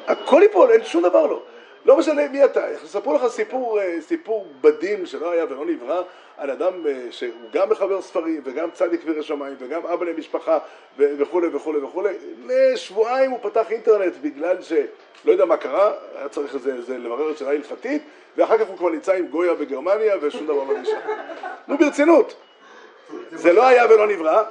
[0.08, 1.42] הכל ייפול, אין שום דבר לא.
[1.86, 6.02] לא משנה מי אתה, יספרו לך סיפור, אה, סיפור בדים שלא היה ולא נברא,
[6.38, 10.58] על אדם אה, שהוא גם מחבר ספרים וגם צדיק וירא שמיים וגם אבא למשפחה
[10.98, 12.14] וכולי וכולי וכולי.
[12.46, 17.38] לשבועיים הוא פתח אינטרנט בגלל שלא יודע מה קרה, היה צריך איזה, איזה לברר את
[17.38, 18.02] שאלה הלכתית,
[18.38, 21.00] ואחר כך הוא כבר נמצא עם גויה בגרמניה ושום דבר לא נשאר.
[21.68, 22.36] נו ברצינות.
[23.32, 24.44] זה לא היה ולא נברא,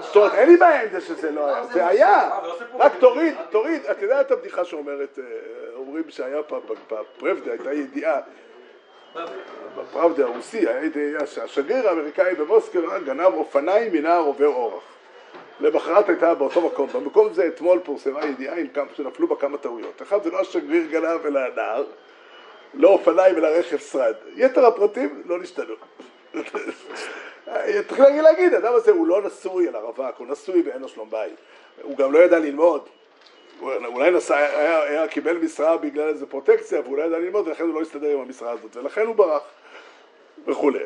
[0.00, 2.30] זאת אומרת אין לי בעיה עם זה שזה לא היה, זה היה,
[2.78, 5.24] רק תוריד, תוריד, אתה יודע את הבדיחה שאומרת, אה,
[5.76, 8.20] אומרים שהיה בפרבדה הייתה ידיעה,
[9.76, 14.82] בפרבדה הרוסי היה ידיעה שהשגריר האמריקאי במוסקבה גנב אופניים מנער עובר אורח.
[15.60, 20.02] למחרת הייתה באותו מקום, במקום הזה אתמול פורסמה ידיעה עם כמה שנפלו בה כמה טעויות.
[20.02, 21.84] אחד זה לא השגריר גנב אלא הנער,
[22.74, 24.14] לא אופניים אלא רכב שרד.
[24.36, 25.74] יתר הפרטים לא נשתנו.
[27.88, 31.10] צריך להגיד, להגיד, האדם הזה הוא לא נשוי על הרווק, הוא נשוי ואין לו שלום
[31.10, 31.34] בית.
[31.82, 32.88] הוא גם לא ידע ללמוד.
[33.62, 37.74] אולי נסע, היה, היה, קיבל משרה בגלל איזה פרוטקציה, והוא לא ידע ללמוד, ולכן הוא
[37.74, 39.42] לא הסתדר עם המשרה הזאת, ולכן הוא ברח,
[40.46, 40.84] וכולי.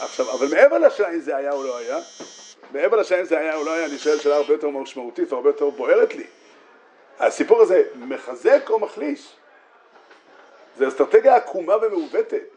[0.00, 1.98] עכשיו, אבל מעבר לשאלה אם זה היה או לא היה,
[2.72, 5.48] מעבר לשאלה אם זה היה או לא היה, אני שואל שאלה הרבה יותר משמעותית והרבה
[5.48, 6.26] יותר בוערת לי.
[7.18, 9.36] הסיפור הזה מחזק או מחליש?
[10.76, 12.53] זה אסטרטגיה עקומה ומעוותת.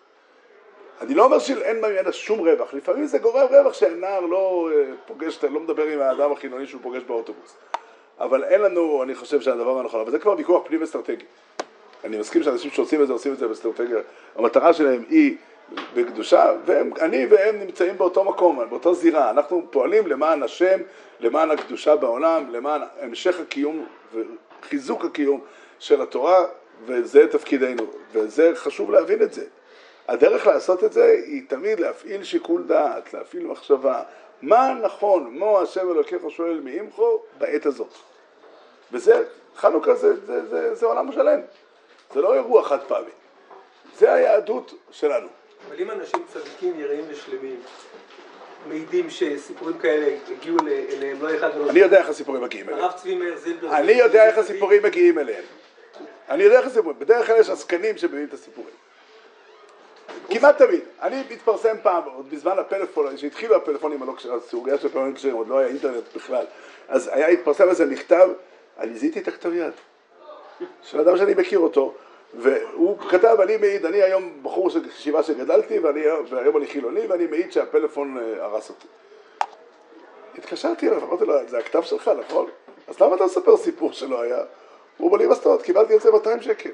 [1.01, 5.43] אני לא אומר שאין ממנה שום רווח, לפעמים זה גורם רווח שהנער לא אה, פוגש,
[5.43, 7.55] לא מדבר עם האדם החילוני שהוא פוגש באוטובוס.
[8.19, 11.25] אבל אין לנו, אני חושב שהדבר הנכון, אבל זה כבר ויכוח פנים אסטרטגי.
[12.03, 13.97] אני מסכים שאנשים שעושים את זה, עושים את זה באסטרטגיה.
[14.35, 15.35] המטרה שלהם היא
[15.95, 19.29] בקדושה, ואני והם נמצאים באותו מקום, באותו זירה.
[19.29, 20.79] אנחנו פועלים למען השם,
[21.19, 25.41] למען הקדושה בעולם, למען המשך הקיום וחיזוק הקיום
[25.79, 26.45] של התורה,
[26.85, 29.45] וזה תפקידנו, וזה חשוב להבין את זה.
[30.07, 34.03] הדרך לעשות את זה היא תמיד להפעיל שיקול דעת, להפעיל מחשבה.
[34.41, 37.93] מה נכון, מו השם אלוקיך שואל מעמכו בעת הזאת.
[38.91, 39.23] וזה,
[39.55, 41.39] חנוכה זה, זה, זה, זה עולם שלם,
[42.13, 43.09] זה לא אירוע חד פעמי.
[43.97, 45.27] זה היהדות שלנו.
[45.67, 47.61] אבל אם אנשים צדיקים, יראים ושלמים,
[48.67, 50.57] מעידים שסיפורים כאלה הגיעו
[50.91, 52.83] אליהם, לא אחד ולא אני יודע איך הסיפורים מגיעים אליהם.
[52.83, 53.75] הרב צבי מאיר זילבר...
[53.77, 55.43] אני יודע איך הסיפורים מגיעים אליהם.
[56.29, 56.99] אני יודע איך הסיפורים.
[56.99, 58.73] בדרך כלל יש עסקנים שמביאים את הסיפורים.
[60.29, 60.81] כמעט תמיד.
[61.01, 63.99] אני מתפרסם פעם, עוד בזמן הפלאפון, כשהתחילו הפלאפונים,
[64.37, 66.45] הסוגיה של הפלאפונים כשהם עוד לא היה אינטרנט בכלל,
[66.87, 68.29] אז היה התפרסם איזה מכתב,
[68.79, 69.73] אני זיהיתי את הכתב יד,
[70.83, 71.93] של אדם שאני מכיר אותו,
[72.33, 77.27] והוא כתב, אני מעיד, אני היום בחור של ישיבה שגדלתי, ואני, והיום אני חילוני, ואני
[77.27, 78.87] מעיד שהפלאפון אה, הרס אותי.
[80.37, 82.49] התקשרתי אליו, אמרתי לו, זה הכתב שלך, נכון?
[82.87, 84.43] אז למה אתה מספר סיפור שלא היה?
[84.97, 85.61] הוא אומר לי, מה זאת אומרת?
[85.61, 86.69] קיבלתי על זה 200 שקל.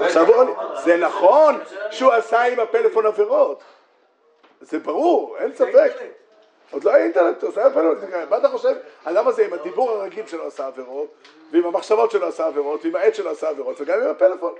[0.00, 0.26] עכשיו
[0.84, 1.54] זה נכון
[1.90, 3.62] שהוא עשה עם הפלאפון עבירות.
[4.60, 5.92] זה ברור, אין ספק.
[6.70, 8.10] עוד לא היה אינטרנט, הוא עשה עם הפלאפון.
[8.30, 8.74] מה אתה חושב?
[9.04, 11.14] האדם הזה עם הדיבור הרגיל שלו עשה עבירות,
[11.52, 14.54] ועם המחשבות שלו עשה עבירות, ועם העט שלו עשה עבירות, וגם עם הפלאפון.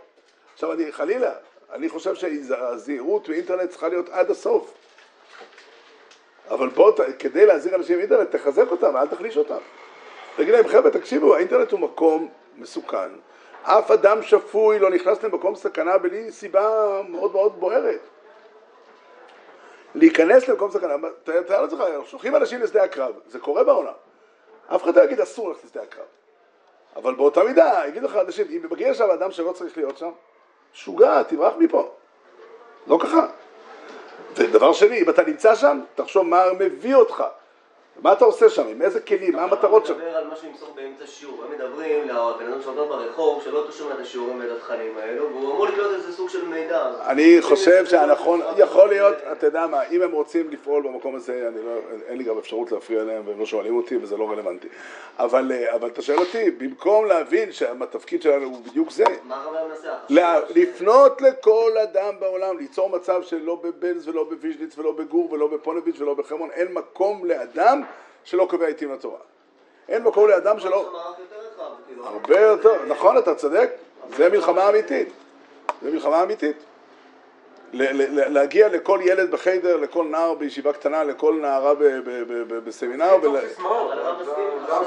[0.55, 1.33] עכשיו אני, חלילה,
[1.73, 4.73] אני חושב שהזהירות מאינטרנט צריכה להיות עד הסוף.
[6.51, 9.59] אבל בוא, כדי להזהיר אנשים מאינטרנט, תחזק אותם, אל תחליש אותם.
[10.37, 13.11] תגיד להם, חבר'ה, תקשיבו, האינטרנט הוא מקום מסוכן.
[13.63, 18.01] אף אדם שפוי לא נכנס למקום סכנה בלי סיבה מאוד מאוד בוערת.
[19.95, 20.95] להיכנס למקום סכנה,
[21.25, 23.93] תאר לעצמך, שולחים אנשים לשדה הקרב, זה קורה בעולם.
[24.75, 26.07] אף אחד לא יגיד אסור ללכת לשדה הקרב.
[26.97, 30.11] אבל באותה מידה, יגידו לך אנשים, אם מגיע שם אדם שלא צריך להיות שם,
[30.73, 31.91] שוגע, תברח מפה.
[32.87, 33.27] לא ככה.
[34.37, 37.25] ודבר שני, אם אתה נמצא שם, תחשוב מה מביא אותך.
[38.03, 38.67] מה אתה עושה שם?
[38.67, 39.33] עם איזה כלים?
[39.33, 39.95] מה המטרות שם?
[39.95, 41.45] אני מדבר על מה שנמסור באמצע שיעור.
[41.45, 45.67] הם מדברים לבן אדם שעובר ברחוב, שלא שומע את השיעורים ואת התכנים האלו, והוא אמור
[45.67, 46.91] לקלוט איזה סוג של מידע.
[47.07, 51.73] אני חושב שהנכון, יכול להיות, אתה יודע מה, אם הם רוצים לפעול במקום הזה, לא,
[52.07, 54.69] אין לי גם אפשרות להפריע להם והם לא שואלים אותי וזה לא רלוונטי.
[55.19, 59.05] אבל, אבל אתה שואל אותי, במקום להבין שהתפקיד שלנו הוא בדיוק זה,
[60.55, 66.15] לפנות לכל אדם בעולם, ליצור מצב שלא בבלז ולא בוויז'ניץ ולא בגור ולא בפונביץ' ולא
[66.15, 67.83] בחרמון, אין מקום לאדם
[68.25, 69.19] שלא קובע עיתים לתורה.
[69.89, 70.91] אין מקום לאדם שלא...
[71.87, 72.07] כאילו.
[72.07, 73.71] הרבה יותר, נכון, אתה צודק,
[74.17, 75.09] זה מלחמה אמיתית.
[75.83, 76.57] זה מלחמה אמיתית.
[77.73, 82.03] ל- ל- ל- להגיע לכל ילד בחדר, לכל נער בישיבה קטנה, לכל נערה ב- ב-
[82.05, 84.81] ב- ב- בסמינר, ול- לא.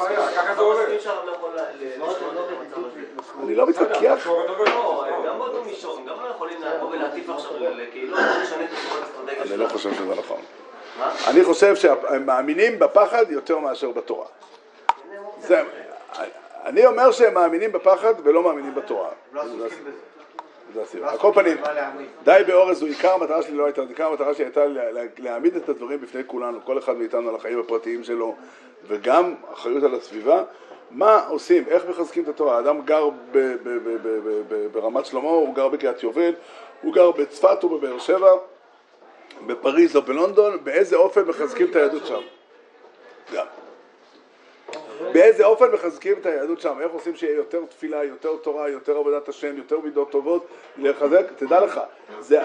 [3.44, 5.06] אני לא מתווכח, לא, סיסמאות.
[5.26, 8.20] גם באותו מישור, גם לא יכולים לבוא ולהטיף עכשיו לקהילות,
[9.42, 9.58] אני.
[9.58, 10.40] לא חושב שזה נכון.
[11.28, 14.26] אני חושב שהם מאמינים בפחד יותר מאשר בתורה.
[15.42, 15.62] זה,
[16.66, 19.10] אני אומר שהם מאמינים בפחד ולא מאמינים בתורה.
[19.34, 19.44] לא.
[20.74, 21.06] זה הסיבה.
[21.06, 21.58] לא על כל פנים.
[22.24, 25.56] די באורז הוא עיקר המטרה שלי לא הייתה, עיקר המטרה שלי הייתה לה- לה- להעמיד
[25.56, 28.36] את הדברים בפני כולנו, כל אחד מאיתנו על החיים הפרטיים שלו,
[28.88, 30.44] וגם אחריות על הסביבה.
[30.92, 32.56] מה עושים, איך מחזקים את התורה?
[32.58, 33.10] האדם גר
[34.72, 36.34] ברמת שלמה, הוא גר בקריית יובל,
[36.82, 38.32] הוא גר בצפת או בבאר שבע,
[39.48, 42.22] בפריז או בלונדון, באיזה אופן מחזקים את היהדות שם?
[43.34, 43.46] גם.
[45.14, 46.78] באיזה אופן מחזקים את היהדות שם?
[46.82, 51.26] איך עושים שיהיה יותר תפילה, יותר תורה, יותר עבודת השם, יותר מידות טובות, לחזק?
[51.36, 51.80] תדע לך,
[52.20, 52.42] זה,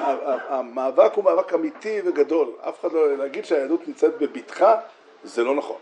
[0.49, 2.49] המאבק הוא מאבק אמיתי וגדול.
[2.61, 3.17] אף אחד לא...
[3.17, 4.77] להגיד שהיהדות נמצאת בבטחה,
[5.25, 5.77] זה לא נכון.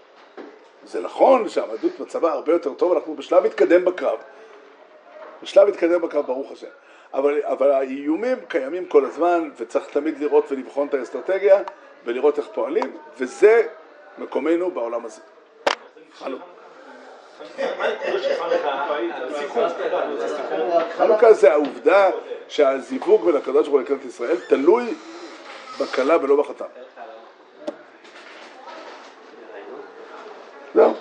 [0.85, 4.19] זה נכון שהיהדות מצבה הרבה יותר טוב, אנחנו בשלב מתקדם בקרב.
[5.43, 6.67] בשלב מתקדם בקרב, ברוך השם.
[7.15, 11.63] אבל, אבל האיומים קיימים כל הזמן, וצריך תמיד לראות ולבחון את האסטרטגיה,
[12.05, 13.63] ולראות איך פועלים, וזה
[14.19, 15.21] מקומנו בעולם הזה.
[20.97, 22.11] חנוכה זה העובדה
[22.49, 24.95] שהזיווג בין הקדוש ברוך הוא ישראל תלוי
[25.81, 26.65] בכלה ולא בחתן.
[30.75, 30.95] זהו.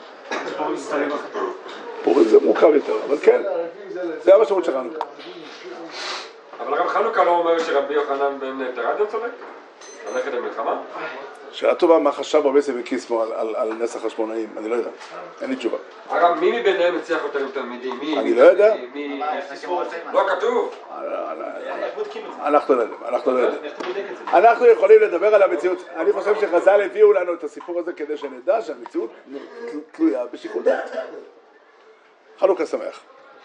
[2.06, 3.42] פורים זה מורכב יותר, אבל כן,
[4.24, 5.06] זה המשמעות של חנוכה.
[6.60, 9.26] אבל הרב חנוכה לא אומר שרבי יוחנן בן תרדיון צודק?
[10.14, 10.82] ללכת למלחמה?
[11.52, 14.50] שאלה טובה, מה חשב רבי יוסף וקיסמו על- על על נס החשמונאים?
[14.58, 14.90] אני לא יודע,
[15.42, 15.78] אין לי תשובה.
[16.10, 18.00] הרב, מי מביניהם הצליח יותר עם תלמידים?
[18.00, 18.20] מי?
[18.20, 18.74] אני לא יודע.
[20.14, 20.76] לא כתוב.
[22.44, 23.72] אנחנו לא יודעים, אנחנו לא יודעים.
[24.34, 25.86] אנחנו יכולים לדבר על המציאות.
[25.96, 29.10] אני חושב שחז"ל הביאו לנו את הסיפור הזה כדי שנדע שהמציאות
[29.92, 30.92] תלויה בשיקול דעת.
[32.40, 33.15] חנוכה שמח.